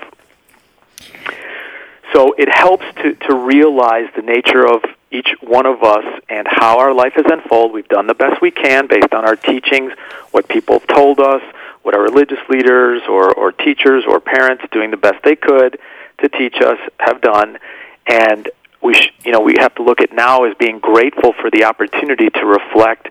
So 2.13 2.35
it 2.39 2.49
helps 2.49 2.85
to, 3.03 3.15
to 3.15 3.35
realize 3.35 4.09
the 4.15 4.23
nature 4.23 4.67
of 4.67 4.83
each 5.11 5.29
one 5.41 5.67
of 5.67 5.83
us 5.83 6.05
and 6.29 6.47
how 6.49 6.79
our 6.79 6.95
life 6.95 7.15
has 7.15 7.27
unfolded. 7.29 7.75
We've 7.75 7.89
done 7.89 8.07
the 8.07 8.15
best 8.15 8.41
we 8.41 8.51
can 8.51 8.87
based 8.87 9.13
on 9.13 9.25
our 9.25 9.37
teachings, 9.37 9.93
what 10.31 10.49
people 10.49 10.79
have 10.79 10.89
told 10.89 11.21
us, 11.21 11.43
what 11.83 11.95
our 11.95 12.03
religious 12.03 12.39
leaders 12.49 13.03
or, 13.09 13.33
or 13.35 13.53
teachers 13.53 14.05
or 14.07 14.21
parents 14.21 14.65
doing 14.73 14.91
the 14.91 14.97
best 14.97 15.23
they 15.25 15.37
could 15.37 15.79
to 16.19 16.29
teach 16.29 16.57
us 16.61 16.79
have 16.99 17.21
done 17.21 17.59
and 18.07 18.49
we 18.83 18.95
sh- 18.95 19.13
you 19.25 19.33
know 19.33 19.41
we 19.41 19.55
have 19.59 19.75
to 19.77 19.83
look 19.83 20.01
at 20.01 20.13
now 20.13 20.45
as 20.45 20.55
being 20.59 20.79
grateful 20.79 21.33
for 21.41 21.51
the 21.51 21.65
opportunity 21.65 22.31
to 22.31 22.47
reflect, 22.47 23.09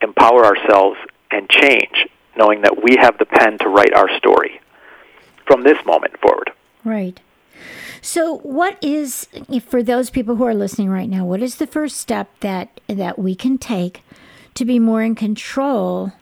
empower 0.00 0.44
ourselves, 0.44 0.98
and 1.30 1.48
change, 1.48 2.06
knowing 2.36 2.62
that 2.62 2.82
we 2.82 2.96
have 2.96 3.18
the 3.18 3.26
pen 3.26 3.58
to 3.58 3.68
write 3.68 3.92
our 3.94 4.08
story 4.16 4.60
from 5.46 5.62
this 5.62 5.78
moment 5.84 6.18
forward. 6.20 6.52
Right. 6.84 7.20
So, 8.00 8.38
what 8.38 8.76
is 8.82 9.28
for 9.66 9.82
those 9.82 10.10
people 10.10 10.36
who 10.36 10.44
are 10.44 10.54
listening 10.54 10.90
right 10.90 11.08
now? 11.08 11.24
What 11.24 11.42
is 11.42 11.56
the 11.56 11.66
first 11.66 11.96
step 11.96 12.28
that 12.40 12.80
that 12.86 13.18
we 13.18 13.34
can 13.34 13.58
take 13.58 14.02
to 14.54 14.64
be 14.64 14.78
more 14.78 15.02
in 15.02 15.14
control 15.14 16.12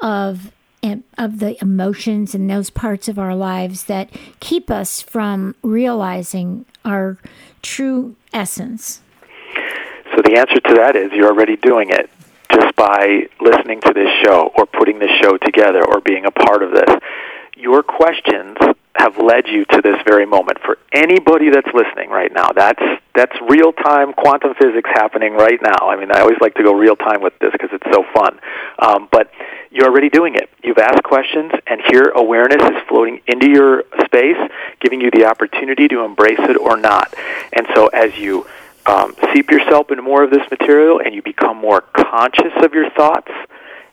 of 0.00 0.52
of 1.16 1.38
the 1.38 1.60
emotions 1.62 2.34
and 2.34 2.48
those 2.48 2.70
parts 2.70 3.08
of 3.08 3.18
our 3.18 3.34
lives 3.34 3.84
that 3.84 4.10
keep 4.40 4.70
us 4.70 5.00
from 5.00 5.54
realizing 5.62 6.64
our 6.84 7.18
true 7.62 8.16
essence? 8.32 9.00
So 10.14 10.22
the 10.22 10.38
answer 10.38 10.60
to 10.60 10.74
that 10.74 10.96
is 10.96 11.12
you're 11.12 11.30
already 11.30 11.56
doing 11.56 11.90
it 11.90 12.10
just 12.52 12.74
by 12.76 13.28
listening 13.40 13.80
to 13.82 13.92
this 13.92 14.08
show 14.24 14.50
or 14.56 14.66
putting 14.66 14.98
this 14.98 15.10
show 15.20 15.36
together 15.36 15.84
or 15.84 16.00
being 16.00 16.24
a 16.24 16.30
part 16.30 16.62
of 16.62 16.72
this. 16.72 16.90
Your 17.56 17.82
questions 17.82 18.56
have 18.98 19.16
led 19.16 19.46
you 19.46 19.64
to 19.64 19.80
this 19.82 19.96
very 20.06 20.26
moment. 20.26 20.58
For 20.64 20.78
anybody 20.92 21.50
that's 21.50 21.68
listening 21.72 22.10
right 22.10 22.32
now, 22.32 22.50
that's 22.54 22.82
that's 23.14 23.34
real 23.48 23.72
time 23.72 24.12
quantum 24.12 24.54
physics 24.54 24.90
happening 24.92 25.34
right 25.34 25.60
now. 25.62 25.88
I 25.88 25.96
mean, 25.96 26.10
I 26.12 26.20
always 26.20 26.38
like 26.40 26.54
to 26.54 26.62
go 26.62 26.72
real 26.72 26.96
time 26.96 27.22
with 27.22 27.32
this 27.40 27.52
because 27.52 27.70
it's 27.72 27.86
so 27.92 28.04
fun. 28.14 28.38
Um, 28.78 29.08
but 29.10 29.30
you're 29.70 29.86
already 29.86 30.08
doing 30.08 30.34
it. 30.34 30.50
You've 30.62 30.78
asked 30.78 31.02
questions, 31.02 31.52
and 31.66 31.80
here 31.88 32.12
awareness 32.14 32.62
is 32.62 32.82
floating 32.88 33.20
into 33.26 33.50
your 33.50 33.84
space, 34.04 34.38
giving 34.80 35.00
you 35.00 35.10
the 35.10 35.26
opportunity 35.26 35.88
to 35.88 36.00
embrace 36.00 36.40
it 36.40 36.56
or 36.56 36.76
not. 36.76 37.14
And 37.52 37.66
so 37.74 37.88
as 37.88 38.16
you 38.16 38.46
um, 38.86 39.14
seep 39.32 39.50
yourself 39.50 39.90
into 39.90 40.02
more 40.02 40.22
of 40.24 40.30
this 40.30 40.48
material 40.50 41.00
and 41.00 41.14
you 41.14 41.22
become 41.22 41.58
more 41.58 41.82
conscious 41.82 42.52
of 42.56 42.72
your 42.72 42.90
thoughts 42.90 43.30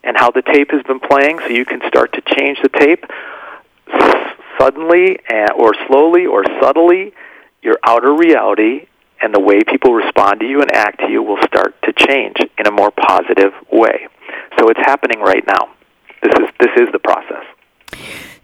and 0.04 0.16
how 0.16 0.32
the 0.32 0.42
tape 0.42 0.72
has 0.72 0.84
been 0.84 1.00
playing, 1.00 1.40
so 1.40 1.48
you 1.48 1.66
can 1.66 1.82
start 1.88 2.14
to 2.14 2.22
change 2.22 2.60
the 2.62 2.70
tape 2.70 3.06
suddenly 4.58 5.20
or 5.56 5.74
slowly 5.88 6.26
or 6.26 6.44
subtly, 6.62 7.14
your 7.62 7.78
outer 7.84 8.14
reality 8.14 8.88
and 9.22 9.34
the 9.34 9.40
way 9.40 9.62
people 9.64 9.94
respond 9.94 10.40
to 10.40 10.48
you 10.48 10.62
and 10.62 10.72
act 10.72 11.00
to 11.00 11.10
you 11.10 11.24
will 11.24 11.42
start 11.48 11.76
to 11.84 11.94
change 11.94 12.38
in 12.58 12.68
a 12.68 12.72
more 12.72 12.92
positive 12.92 13.54
way. 13.72 14.08
So 14.58 14.70
it's 14.70 14.80
happening 14.86 15.20
right 15.22 15.44
now. 15.48 15.70
This 16.24 16.34
is 16.40 16.50
this 16.60 16.72
is 16.78 16.88
the 16.92 17.00
process. 17.00 17.44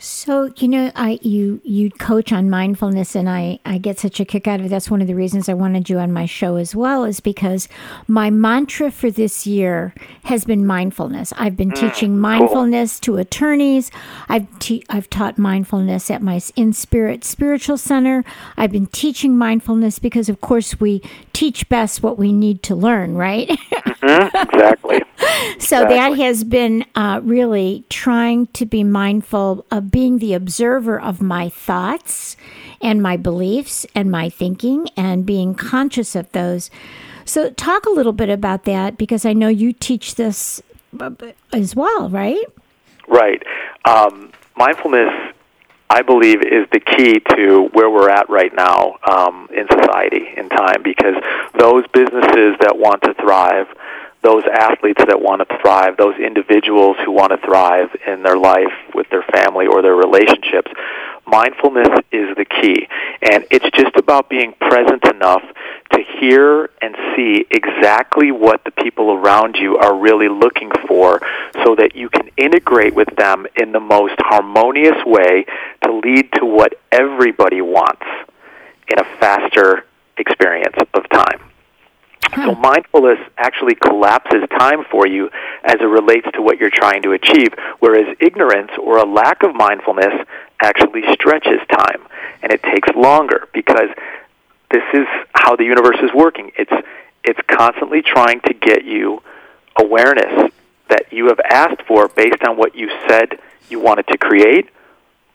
So 0.04 0.52
you 0.58 0.68
know, 0.68 0.92
I 0.96 1.20
you 1.22 1.62
you 1.64 1.92
coach 1.92 2.34
on 2.34 2.50
mindfulness, 2.50 3.16
and 3.16 3.30
I 3.30 3.60
I 3.66 3.78
get 3.78 4.00
such 4.00 4.20
a 4.20 4.26
kick 4.26 4.48
out 4.48 4.60
of 4.60 4.66
it. 4.66 4.70
That's 4.70 4.90
one 4.90 5.00
of 5.00 5.08
the 5.08 5.14
reasons 5.14 5.48
I 5.48 5.54
wanted 5.54 5.92
you 5.92 6.00
on 6.00 6.12
my 6.12 6.26
show 6.26 6.56
as 6.56 6.76
well, 6.76 7.04
is 7.04 7.20
because 7.20 7.68
my 8.08 8.32
mantra 8.32 8.90
for 8.90 9.12
this 9.12 9.46
year 9.46 9.94
has 10.24 10.44
been 10.44 10.66
mindfulness. 10.66 11.34
I've 11.38 11.56
been 11.56 11.70
mm, 11.70 11.80
teaching 11.80 12.18
mindfulness 12.18 13.00
cool. 13.00 13.18
to 13.18 13.22
attorneys. 13.22 13.92
I've 14.28 14.48
te- 14.58 14.84
I've 14.90 15.08
taught 15.08 15.38
mindfulness 15.38 16.10
at 16.10 16.24
my 16.24 16.42
In 16.56 16.74
Spirit 16.74 17.24
Spiritual 17.24 17.78
Center. 17.78 18.24
I've 18.58 18.72
been 18.72 18.88
teaching 18.88 19.38
mindfulness 19.38 20.00
because, 20.00 20.30
of 20.30 20.42
course, 20.42 20.80
we 20.80 21.04
teach 21.42 21.68
best 21.70 22.04
what 22.04 22.20
we 22.20 22.32
need 22.32 22.62
to 22.62 22.76
learn, 22.76 23.16
right? 23.16 23.50
mm-hmm, 23.50 24.38
exactly. 24.54 25.02
so 25.58 25.82
exactly. 25.82 25.96
that 25.96 26.14
has 26.20 26.44
been 26.44 26.86
uh, 26.94 27.20
really 27.24 27.84
trying 27.90 28.46
to 28.48 28.64
be 28.64 28.84
mindful 28.84 29.66
of 29.72 29.90
being 29.90 30.20
the 30.20 30.36
observer 30.36 31.02
of 31.02 31.20
my 31.20 31.50
thoughts 31.50 32.38
and 32.80 33.02
my 33.02 33.18
beliefs 33.18 33.88
and 33.96 34.12
my 34.12 34.30
thinking 34.30 34.88
and 34.96 35.26
being 35.26 35.56
conscious 35.56 36.16
of 36.16 36.32
those. 36.32 36.70
So, 37.26 37.50
talk 37.50 37.88
a 37.88 37.90
little 37.90 38.14
bit 38.14 38.30
about 38.30 38.66
that 38.66 39.00
because 39.00 39.26
I 39.26 39.34
know 39.34 39.48
you 39.48 39.74
teach 39.74 40.16
this 40.16 40.62
as 41.54 41.76
well, 41.76 42.08
right? 42.10 42.46
Right. 43.08 43.42
Um, 43.86 44.32
mindfulness, 44.58 45.31
I 45.92 46.04
believe, 46.04 46.42
is 46.42 46.68
the 46.72 46.80
key 46.80 47.20
to 47.36 47.68
where 47.74 47.90
we're 47.90 48.10
at 48.10 48.30
right 48.30 48.54
now 48.56 48.98
um, 49.06 49.50
in 49.54 49.68
society, 49.68 50.30
in 50.38 50.48
time, 50.48 50.84
because 50.84 51.16
those 51.60 51.84
businesses 51.92 52.56
that 52.62 52.78
want 52.78 53.02
to 53.02 53.14
thrive, 53.16 53.68
those 54.24 54.44
athletes 54.54 55.02
that 55.08 55.20
want 55.20 55.48
to 55.48 55.58
thrive, 55.62 55.98
those 55.98 56.16
individuals 56.18 56.96
who 57.04 57.12
want 57.12 57.32
to 57.32 57.38
thrive 57.46 57.90
in 58.06 58.22
their 58.22 58.38
life 58.38 58.74
with 58.94 59.10
their 59.10 59.24
family 59.24 59.66
or 59.66 59.82
their 59.82 59.96
relationships, 59.96 60.72
mindfulness 61.26 61.90
is 62.12 62.36
the 62.38 62.46
key. 62.46 62.88
And 63.22 63.46
it's 63.50 63.70
just 63.72 63.96
about 63.96 64.30
being 64.30 64.54
present 64.60 65.04
enough 65.08 65.44
to 65.94 66.04
hear 66.20 66.70
and 66.82 66.96
see 67.16 67.46
exactly 67.50 68.32
what 68.32 68.64
the 68.64 68.72
people 68.72 69.12
around 69.12 69.56
you 69.56 69.78
are 69.78 69.98
really 69.98 70.30
looking 70.30 70.72
for 70.88 71.20
so 71.64 71.76
that 71.76 71.96
you 71.96 72.10
can 72.10 72.30
integrate 72.38 72.94
with 72.94 73.10
them 73.18 73.48
in 73.56 73.72
the 73.72 73.80
most 73.80 74.16
harmonious 74.20 75.04
way 75.06 75.46
to 75.84 75.94
lead 75.94 76.32
to 76.34 76.46
what 76.46 76.74
everybody 76.92 77.62
wants 77.62 78.06
in 78.88 79.00
a 79.00 79.04
faster 79.20 79.86
experience 80.18 80.76
of 80.94 81.10
time. 81.10 81.40
So 82.36 82.56
mindfulness 82.56 83.20
actually 83.38 83.76
collapses 83.76 84.44
time 84.58 84.86
for 84.90 85.06
you 85.06 85.30
as 85.64 85.76
it 85.82 85.86
relates 85.86 86.28
to 86.34 86.42
what 86.42 86.60
you're 86.60 86.72
trying 86.72 87.02
to 87.04 87.12
achieve, 87.12 87.50
whereas 87.80 88.16
ignorance 88.20 88.72
or 88.82 88.98
a 88.98 89.06
lack 89.06 89.44
of 89.44 89.54
mindfulness 89.54 90.14
actually 90.62 91.04
stretches 91.14 91.60
time 91.70 92.08
and 92.42 92.52
it 92.52 92.62
takes 92.64 92.90
longer 92.96 93.48
because 93.54 93.90
this 94.72 94.84
is 94.94 95.08
how 95.34 95.56
the 95.56 95.64
universe 95.64 95.98
is 96.02 96.12
working. 96.14 96.52
It's 96.58 96.72
it's 97.24 97.40
constantly 97.48 98.02
trying 98.02 98.42
to 98.42 98.54
get 98.54 98.84
you 98.84 99.22
awareness 99.78 100.52
that 100.90 101.12
you 101.12 101.28
have 101.28 101.40
asked 101.40 101.84
for 101.88 102.08
based 102.08 102.44
on 102.48 102.58
what 102.58 102.76
you 102.76 102.90
said 103.08 103.40
you 103.70 103.80
wanted 103.80 104.08
to 104.08 104.18
create 104.18 104.70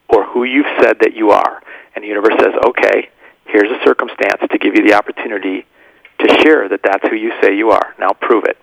or 0.08 0.24
who 0.24 0.44
you've 0.44 0.66
said 0.80 0.98
that 1.00 1.14
you 1.14 1.30
are. 1.30 1.62
And 1.94 2.02
the 2.02 2.08
universe 2.08 2.34
says, 2.40 2.54
"Okay, 2.66 3.10
here's 3.46 3.70
a 3.70 3.82
circumstance 3.84 4.40
to 4.50 4.58
give 4.58 4.74
you 4.74 4.86
the 4.86 4.94
opportunity 4.94 5.64
to 6.18 6.28
share 6.42 6.68
that 6.68 6.80
that's 6.82 7.06
who 7.08 7.16
you 7.16 7.32
say 7.42 7.56
you 7.56 7.70
are. 7.70 7.94
Now 7.98 8.12
prove 8.12 8.44
it." 8.44 8.58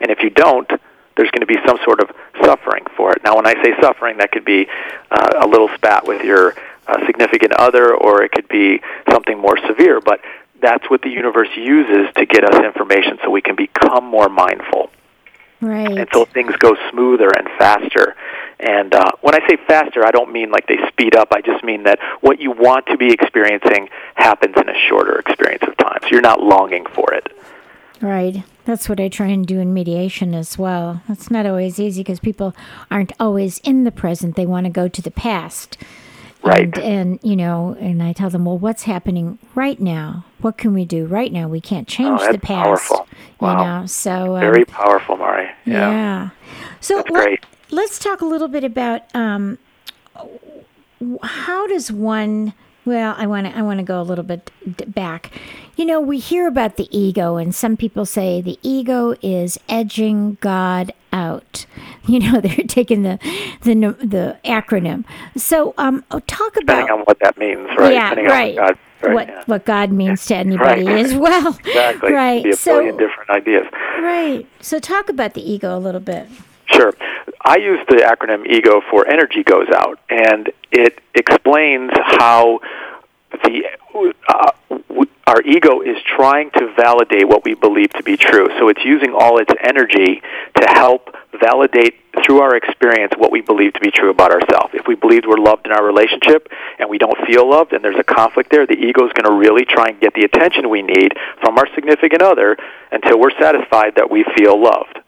And 0.00 0.10
if 0.10 0.22
you 0.22 0.30
don't, 0.30 0.70
there's 1.16 1.30
going 1.32 1.40
to 1.40 1.46
be 1.46 1.58
some 1.66 1.78
sort 1.84 2.00
of 2.00 2.10
suffering 2.42 2.84
for 2.96 3.12
it. 3.12 3.22
Now, 3.24 3.36
when 3.36 3.46
I 3.46 3.54
say 3.62 3.74
suffering, 3.80 4.18
that 4.18 4.30
could 4.30 4.44
be 4.44 4.68
uh, 5.10 5.40
a 5.42 5.48
little 5.48 5.68
spat 5.74 6.06
with 6.06 6.22
your 6.22 6.54
uh, 6.86 7.04
significant 7.06 7.52
other, 7.54 7.94
or 7.94 8.22
it 8.22 8.30
could 8.30 8.48
be 8.48 8.80
something 9.10 9.36
more 9.38 9.58
severe. 9.66 10.00
But 10.00 10.20
that's 10.60 10.88
what 10.88 11.02
the 11.02 11.10
universe 11.10 11.48
uses 11.56 12.12
to 12.16 12.24
get 12.24 12.44
us 12.44 12.64
information 12.64 13.18
so 13.22 13.30
we 13.30 13.42
can 13.42 13.56
become 13.56 14.04
more 14.04 14.28
mindful. 14.28 14.90
Right. 15.60 15.98
And 15.98 16.08
so 16.12 16.24
things 16.24 16.54
go 16.56 16.76
smoother 16.90 17.30
and 17.36 17.48
faster. 17.58 18.14
And 18.60 18.94
uh, 18.94 19.12
when 19.20 19.34
I 19.34 19.46
say 19.48 19.56
faster, 19.66 20.04
I 20.04 20.10
don't 20.10 20.32
mean 20.32 20.50
like 20.50 20.66
they 20.66 20.78
speed 20.88 21.16
up. 21.16 21.28
I 21.32 21.40
just 21.40 21.64
mean 21.64 21.84
that 21.84 21.98
what 22.20 22.40
you 22.40 22.52
want 22.52 22.86
to 22.86 22.96
be 22.96 23.12
experiencing 23.12 23.88
happens 24.14 24.54
in 24.56 24.68
a 24.68 24.88
shorter 24.88 25.18
experience 25.18 25.62
of 25.66 25.76
time. 25.76 25.98
So 26.02 26.08
you're 26.10 26.20
not 26.20 26.40
longing 26.40 26.86
for 26.86 27.12
it. 27.12 27.32
Right. 28.00 28.44
That's 28.64 28.88
what 28.88 29.00
I 29.00 29.08
try 29.08 29.28
and 29.28 29.46
do 29.46 29.58
in 29.58 29.74
mediation 29.74 30.34
as 30.34 30.56
well. 30.56 31.02
It's 31.08 31.30
not 31.30 31.46
always 31.46 31.80
easy 31.80 32.02
because 32.02 32.20
people 32.20 32.54
aren't 32.90 33.12
always 33.18 33.58
in 33.60 33.84
the 33.84 33.90
present. 33.90 34.36
They 34.36 34.46
want 34.46 34.66
to 34.66 34.70
go 34.70 34.88
to 34.88 35.02
the 35.02 35.10
past. 35.10 35.78
Right. 36.42 36.76
And, 36.78 36.78
and, 36.78 37.20
you 37.22 37.36
know, 37.36 37.76
and 37.80 38.02
I 38.02 38.12
tell 38.12 38.30
them, 38.30 38.44
well, 38.44 38.58
what's 38.58 38.84
happening 38.84 39.38
right 39.54 39.78
now? 39.80 40.24
What 40.40 40.56
can 40.56 40.72
we 40.72 40.84
do 40.84 41.04
right 41.06 41.32
now? 41.32 41.48
We 41.48 41.60
can't 41.60 41.88
change 41.88 42.20
Oh, 42.22 42.32
the 42.32 42.38
past. 42.38 42.64
powerful. 42.64 43.06
You 43.40 43.46
Wow. 43.48 43.80
know, 43.80 43.86
so 43.86 44.34
um, 44.36 44.40
Very 44.40 44.64
powerful, 44.64 45.16
Mari. 45.16 45.48
Yeah. 45.64 45.90
yeah. 45.90 46.28
So 46.80 47.02
great. 47.02 47.44
let's 47.70 47.98
talk 47.98 48.20
a 48.20 48.24
little 48.24 48.48
bit 48.48 48.62
about 48.64 49.02
um, 49.14 49.58
how 51.22 51.66
does 51.66 51.90
one. 51.92 52.54
Well, 52.88 53.14
I 53.18 53.26
want 53.26 53.46
to. 53.46 53.56
I 53.56 53.60
want 53.62 53.78
to 53.80 53.84
go 53.84 54.00
a 54.00 54.02
little 54.02 54.24
bit 54.24 54.50
d- 54.64 54.84
back. 54.86 55.30
You 55.76 55.84
know, 55.84 56.00
we 56.00 56.18
hear 56.18 56.48
about 56.48 56.76
the 56.76 56.88
ego, 56.96 57.36
and 57.36 57.54
some 57.54 57.76
people 57.76 58.06
say 58.06 58.40
the 58.40 58.58
ego 58.62 59.14
is 59.22 59.58
edging 59.68 60.38
God 60.40 60.92
out. 61.12 61.66
You 62.08 62.20
know, 62.20 62.40
they're 62.44 62.64
taking 62.66 63.02
the 63.02 63.18
the 63.60 63.74
the 63.74 64.38
acronym. 64.42 65.04
So, 65.36 65.74
um, 65.76 66.02
oh, 66.10 66.20
talk 66.20 66.54
Depending 66.54 66.86
about 66.86 67.00
on 67.00 67.04
what 67.04 67.18
that 67.20 67.36
means, 67.36 67.68
right? 67.76 67.92
yeah, 67.92 68.08
Depending 68.14 68.32
right. 68.32 68.54
What, 68.56 68.66
God, 68.68 68.78
right, 69.02 69.14
what 69.14 69.28
yeah. 69.28 69.42
what 69.44 69.64
God 69.66 69.92
means 69.92 70.24
to 70.26 70.36
anybody 70.46 70.84
Right. 70.84 71.04
as 71.04 71.14
well. 71.14 71.48
Exactly. 71.66 72.12
Right. 72.12 72.42
Be 72.44 72.50
a 72.50 72.56
so 72.56 72.78
billion 72.78 72.96
different 72.96 73.28
ideas. 73.28 73.66
right. 74.00 74.46
So 74.62 74.78
talk 74.78 75.10
about 75.10 75.34
the 75.34 75.42
ego 75.42 75.76
a 75.76 75.78
little 75.78 76.00
bit. 76.00 76.28
Sure. 76.70 76.94
I 77.48 77.56
use 77.56 77.80
the 77.88 78.04
acronym 78.04 78.46
EGO 78.46 78.82
for 78.90 79.08
energy 79.08 79.42
goes 79.42 79.68
out, 79.74 79.98
and 80.10 80.52
it 80.70 81.00
explains 81.14 81.90
how 81.94 82.60
the 83.42 83.62
uh, 84.28 84.52
our 85.26 85.40
ego 85.42 85.80
is 85.80 85.96
trying 86.04 86.50
to 86.50 86.74
validate 86.76 87.26
what 87.26 87.44
we 87.44 87.54
believe 87.54 87.90
to 87.94 88.02
be 88.02 88.18
true. 88.18 88.48
So 88.58 88.68
it's 88.68 88.84
using 88.84 89.14
all 89.14 89.38
its 89.38 89.50
energy 89.62 90.20
to 90.60 90.66
help 90.68 91.16
validate 91.40 91.94
through 92.22 92.40
our 92.40 92.54
experience 92.54 93.14
what 93.16 93.32
we 93.32 93.40
believe 93.40 93.72
to 93.74 93.80
be 93.80 93.90
true 93.90 94.10
about 94.10 94.30
ourselves. 94.30 94.74
If 94.74 94.86
we 94.86 94.94
believe 94.94 95.22
we're 95.26 95.38
loved 95.38 95.64
in 95.64 95.72
our 95.72 95.84
relationship 95.84 96.48
and 96.78 96.90
we 96.90 96.98
don't 96.98 97.16
feel 97.26 97.48
loved 97.48 97.72
and 97.72 97.82
there's 97.82 97.98
a 97.98 98.04
conflict 98.04 98.50
there, 98.50 98.66
the 98.66 98.76
ego 98.76 99.06
is 99.06 99.12
going 99.14 99.24
to 99.24 99.32
really 99.32 99.64
try 99.64 99.88
and 99.88 100.00
get 100.00 100.12
the 100.12 100.24
attention 100.24 100.68
we 100.68 100.82
need 100.82 101.14
from 101.40 101.56
our 101.56 101.66
significant 101.74 102.20
other 102.20 102.58
until 102.92 103.18
we're 103.18 103.36
satisfied 103.40 103.94
that 103.96 104.10
we 104.10 104.24
feel 104.36 104.60
loved. 104.60 104.98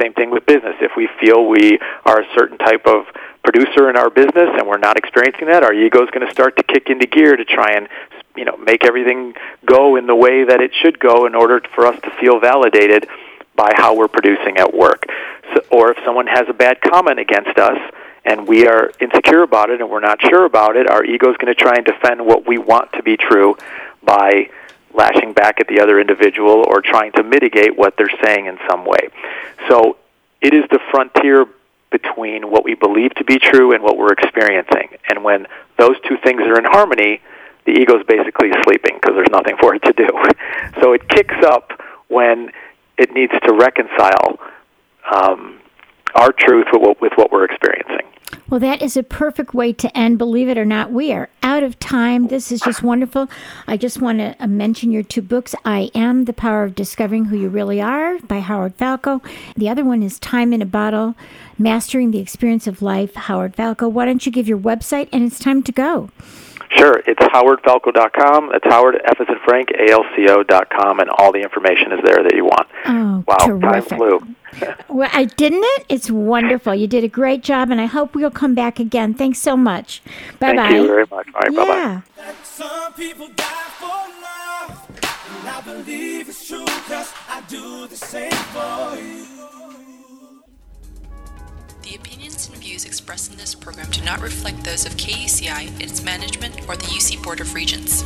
Same 0.00 0.12
thing 0.12 0.30
with 0.30 0.44
business. 0.44 0.76
If 0.80 0.92
we 0.96 1.08
feel 1.20 1.46
we 1.46 1.78
are 2.04 2.20
a 2.20 2.26
certain 2.34 2.58
type 2.58 2.86
of 2.86 3.06
producer 3.42 3.88
in 3.88 3.96
our 3.96 4.10
business 4.10 4.50
and 4.58 4.66
we're 4.66 4.78
not 4.78 4.98
experiencing 4.98 5.46
that, 5.46 5.62
our 5.62 5.72
ego 5.72 6.02
is 6.02 6.10
going 6.10 6.26
to 6.26 6.32
start 6.32 6.56
to 6.56 6.62
kick 6.62 6.90
into 6.90 7.06
gear 7.06 7.36
to 7.36 7.44
try 7.44 7.72
and 7.72 7.88
you 8.36 8.44
know 8.44 8.56
make 8.56 8.84
everything 8.84 9.34
go 9.64 9.96
in 9.96 10.06
the 10.06 10.14
way 10.14 10.44
that 10.44 10.60
it 10.60 10.72
should 10.74 10.98
go 10.98 11.26
in 11.26 11.34
order 11.34 11.60
for 11.74 11.86
us 11.86 11.98
to 12.02 12.10
feel 12.20 12.38
validated 12.38 13.08
by 13.56 13.72
how 13.74 13.96
we're 13.96 14.08
producing 14.08 14.58
at 14.58 14.72
work. 14.72 15.06
So, 15.54 15.60
or 15.70 15.90
if 15.92 15.98
someone 16.04 16.26
has 16.26 16.44
a 16.48 16.52
bad 16.52 16.80
comment 16.80 17.18
against 17.18 17.58
us 17.58 17.78
and 18.24 18.46
we 18.46 18.66
are 18.66 18.92
insecure 19.00 19.42
about 19.42 19.70
it 19.70 19.80
and 19.80 19.90
we're 19.90 20.00
not 20.00 20.20
sure 20.20 20.44
about 20.44 20.76
it, 20.76 20.88
our 20.88 21.04
ego 21.04 21.30
is 21.30 21.36
going 21.38 21.52
to 21.52 21.60
try 21.60 21.74
and 21.76 21.84
defend 21.84 22.24
what 22.24 22.46
we 22.46 22.58
want 22.58 22.92
to 22.92 23.02
be 23.02 23.16
true 23.16 23.56
by 24.02 24.50
lashing 24.94 25.32
back 25.32 25.60
at 25.60 25.68
the 25.68 25.80
other 25.80 26.00
individual 26.00 26.64
or 26.66 26.80
trying 26.80 27.12
to 27.12 27.22
mitigate 27.22 27.76
what 27.76 27.96
they're 27.96 28.10
saying 28.24 28.46
in 28.46 28.58
some 28.68 28.84
way. 28.84 29.08
So 29.68 29.96
it 30.40 30.54
is 30.54 30.64
the 30.70 30.80
frontier 30.90 31.46
between 31.90 32.50
what 32.50 32.64
we 32.64 32.74
believe 32.74 33.14
to 33.14 33.24
be 33.24 33.38
true 33.38 33.72
and 33.72 33.82
what 33.82 33.96
we're 33.96 34.12
experiencing. 34.12 34.90
And 35.10 35.24
when 35.24 35.46
those 35.78 35.96
two 36.06 36.16
things 36.22 36.42
are 36.42 36.58
in 36.58 36.64
harmony, 36.64 37.20
the 37.64 37.72
ego 37.72 37.98
is 37.98 38.06
basically 38.06 38.50
sleeping 38.64 38.98
because 39.00 39.14
there's 39.14 39.30
nothing 39.30 39.56
for 39.60 39.74
it 39.74 39.82
to 39.82 39.92
do. 39.92 40.08
So 40.80 40.92
it 40.92 41.08
kicks 41.08 41.34
up 41.44 41.82
when 42.06 42.52
it 42.98 43.12
needs 43.12 43.32
to 43.32 43.52
reconcile 43.52 44.38
um, 45.10 45.58
our 46.14 46.30
truth 46.30 46.66
with 46.72 46.82
what, 46.82 47.00
with 47.00 47.12
what 47.16 47.32
we're 47.32 47.44
experiencing. 47.44 48.06
Well, 48.50 48.60
that 48.60 48.80
is 48.80 48.96
a 48.96 49.02
perfect 49.02 49.52
way 49.52 49.74
to 49.74 49.94
end. 49.96 50.16
Believe 50.16 50.48
it 50.48 50.56
or 50.56 50.64
not, 50.64 50.90
we 50.90 51.12
are 51.12 51.28
out 51.42 51.62
of 51.62 51.78
time. 51.78 52.28
This 52.28 52.50
is 52.50 52.62
just 52.62 52.82
wonderful. 52.82 53.28
I 53.66 53.76
just 53.76 54.00
want 54.00 54.20
to 54.20 54.34
uh, 54.40 54.46
mention 54.46 54.90
your 54.90 55.02
two 55.02 55.20
books 55.20 55.54
I 55.66 55.90
Am 55.94 56.24
the 56.24 56.32
Power 56.32 56.64
of 56.64 56.74
Discovering 56.74 57.26
Who 57.26 57.36
You 57.36 57.50
Really 57.50 57.78
Are 57.78 58.18
by 58.20 58.40
Howard 58.40 58.74
Falco. 58.76 59.20
The 59.54 59.68
other 59.68 59.84
one 59.84 60.02
is 60.02 60.18
Time 60.18 60.54
in 60.54 60.62
a 60.62 60.66
Bottle 60.66 61.14
Mastering 61.58 62.10
the 62.10 62.20
Experience 62.20 62.66
of 62.66 62.80
Life, 62.80 63.14
Howard 63.14 63.54
Falco. 63.54 63.86
Why 63.86 64.06
don't 64.06 64.24
you 64.24 64.32
give 64.32 64.48
your 64.48 64.58
website 64.58 65.10
and 65.12 65.24
it's 65.24 65.38
time 65.38 65.62
to 65.64 65.72
go? 65.72 66.08
Sure, 66.76 67.02
it's 67.06 67.20
howardfalco.com. 67.20 68.52
It's 68.54 68.64
Howard 68.66 69.00
F 69.04 69.20
as 69.20 69.26
in 69.28 69.38
Frank 69.44 69.70
ALCO.com, 69.70 71.00
and 71.00 71.10
all 71.10 71.32
the 71.32 71.40
information 71.40 71.92
is 71.92 72.00
there 72.04 72.22
that 72.22 72.34
you 72.34 72.44
want. 72.44 72.68
Oh, 72.86 73.24
wow, 73.26 73.36
terrific. 73.38 73.88
time 73.88 73.98
flew. 73.98 74.34
Well, 74.88 75.10
I 75.12 75.24
didn't 75.26 75.62
it? 75.62 75.86
It's 75.88 76.10
wonderful. 76.10 76.74
You 76.74 76.86
did 76.86 77.04
a 77.04 77.08
great 77.08 77.42
job, 77.42 77.70
and 77.70 77.80
I 77.80 77.86
hope 77.86 78.14
we'll 78.14 78.30
come 78.30 78.54
back 78.54 78.80
again. 78.80 79.14
Thanks 79.14 79.38
so 79.38 79.56
much. 79.56 80.02
Bye 80.38 80.54
bye. 80.54 80.68
Thank 80.68 80.82
you 80.82 80.86
very 80.86 81.06
much. 81.10 81.28
All 81.34 81.40
right, 81.40 81.54
bye 81.54 81.66
bye. 81.66 82.02
Yeah. 82.16 82.32
Some 82.42 82.92
people 82.94 83.28
die 83.36 83.44
for 83.78 83.86
love, 83.86 84.88
and 85.40 85.48
I 85.48 85.60
believe 85.60 86.28
it's 86.28 86.46
true, 86.46 86.64
cause 86.64 87.12
I 87.28 87.42
do 87.48 87.86
the 87.86 87.96
same 87.96 88.32
for 88.32 88.96
you. 88.96 89.24
The 91.82 91.94
opinions 91.94 92.48
and 92.48 92.56
views 92.58 92.84
expressed 92.84 93.30
in 93.30 93.38
this 93.38 93.54
program 93.54 93.90
do 93.90 94.02
not 94.02 94.20
reflect 94.20 94.64
those 94.64 94.84
of 94.84 94.96
KUCI, 94.96 95.80
its 95.80 96.02
management, 96.02 96.68
or 96.68 96.76
the 96.76 96.84
UC 96.84 97.22
Board 97.22 97.40
of 97.40 97.54
Regents. 97.54 98.04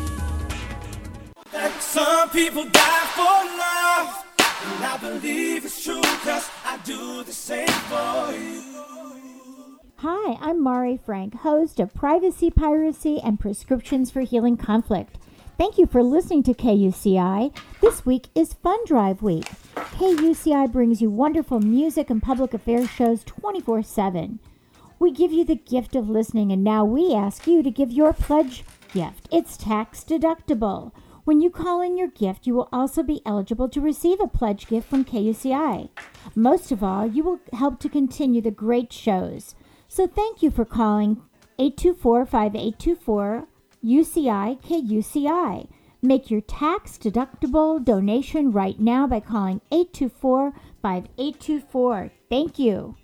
And 4.65 4.85
I 4.85 4.97
believe 4.97 5.65
it's 5.65 5.83
true, 5.83 6.01
cause 6.01 6.49
I 6.65 6.79
do 6.85 7.25
the 7.25 7.33
same 7.33 7.67
for 7.67 8.33
you. 8.33 8.63
Hi, 9.97 10.39
I'm 10.41 10.63
Mari 10.63 10.97
Frank, 10.97 11.35
host 11.35 11.81
of 11.81 11.93
Privacy, 11.95 12.49
Piracy, 12.49 13.21
and 13.25 13.41
Prescriptions 13.41 14.13
for 14.13 14.21
Healing 14.21 14.57
Conflict. 14.57 15.19
Thank 15.59 15.79
you 15.79 15.87
for 15.87 16.03
listening 16.03 16.45
to 16.45 16.55
KUCI. 16.55 17.53
This 17.81 18.07
week 18.07 18.29
is 18.37 18.53
Fun 18.53 18.79
Drive 18.87 19.21
Week. 19.21 19.47
KUCI 19.75 20.71
brings 20.71 21.03
you 21.03 21.11
wonderful 21.11 21.59
music 21.59 22.09
and 22.09 22.23
public 22.23 22.55
affairs 22.55 22.89
shows 22.89 23.25
24 23.25 23.83
7. 23.83 24.39
We 25.01 25.11
give 25.11 25.33
you 25.33 25.45
the 25.45 25.57
gift 25.57 25.97
of 25.97 26.09
listening, 26.09 26.53
and 26.53 26.63
now 26.63 26.85
we 26.85 27.13
ask 27.13 27.49
you 27.49 27.65
to 27.65 27.71
give 27.71 27.91
your 27.91 28.13
pledge 28.13 28.63
gift. 28.95 29.29
It's 29.33 29.57
tax 29.57 30.05
deductible. 30.05 30.93
When 31.25 31.41
you 31.41 31.51
call 31.51 31.81
in 31.81 31.97
your 31.97 32.09
gift, 32.09 32.49
you 32.49 32.55
will 32.55 32.69
also 32.73 33.03
be 33.05 33.23
eligible 33.25 33.69
to 33.69 33.81
receive 33.81 34.19
a 34.21 34.27
pledge 34.27 34.67
gift 34.67 34.89
from 34.89 35.05
KUCI. 35.05 35.89
Most 36.35 36.73
of 36.73 36.83
all, 36.83 37.07
you 37.07 37.23
will 37.23 37.39
help 37.53 37.79
to 37.81 37.89
continue 37.89 38.41
the 38.41 38.51
great 38.51 38.93
shows. 38.93 39.55
So 39.87 40.09
thank 40.09 40.43
you 40.43 40.51
for 40.51 40.65
calling 40.65 41.23
824 41.59 42.27
5824 42.27 43.47
UCI 43.85 44.61
KUCI. 44.63 45.69
Make 46.03 46.29
your 46.29 46.41
tax 46.41 46.99
deductible 46.99 47.85
donation 47.85 48.51
right 48.51 48.81
now 48.81 49.07
by 49.07 49.21
calling 49.21 49.61
824 49.71 50.53
5824. 50.83 52.11
Thank 52.29 52.59
you. 52.59 52.97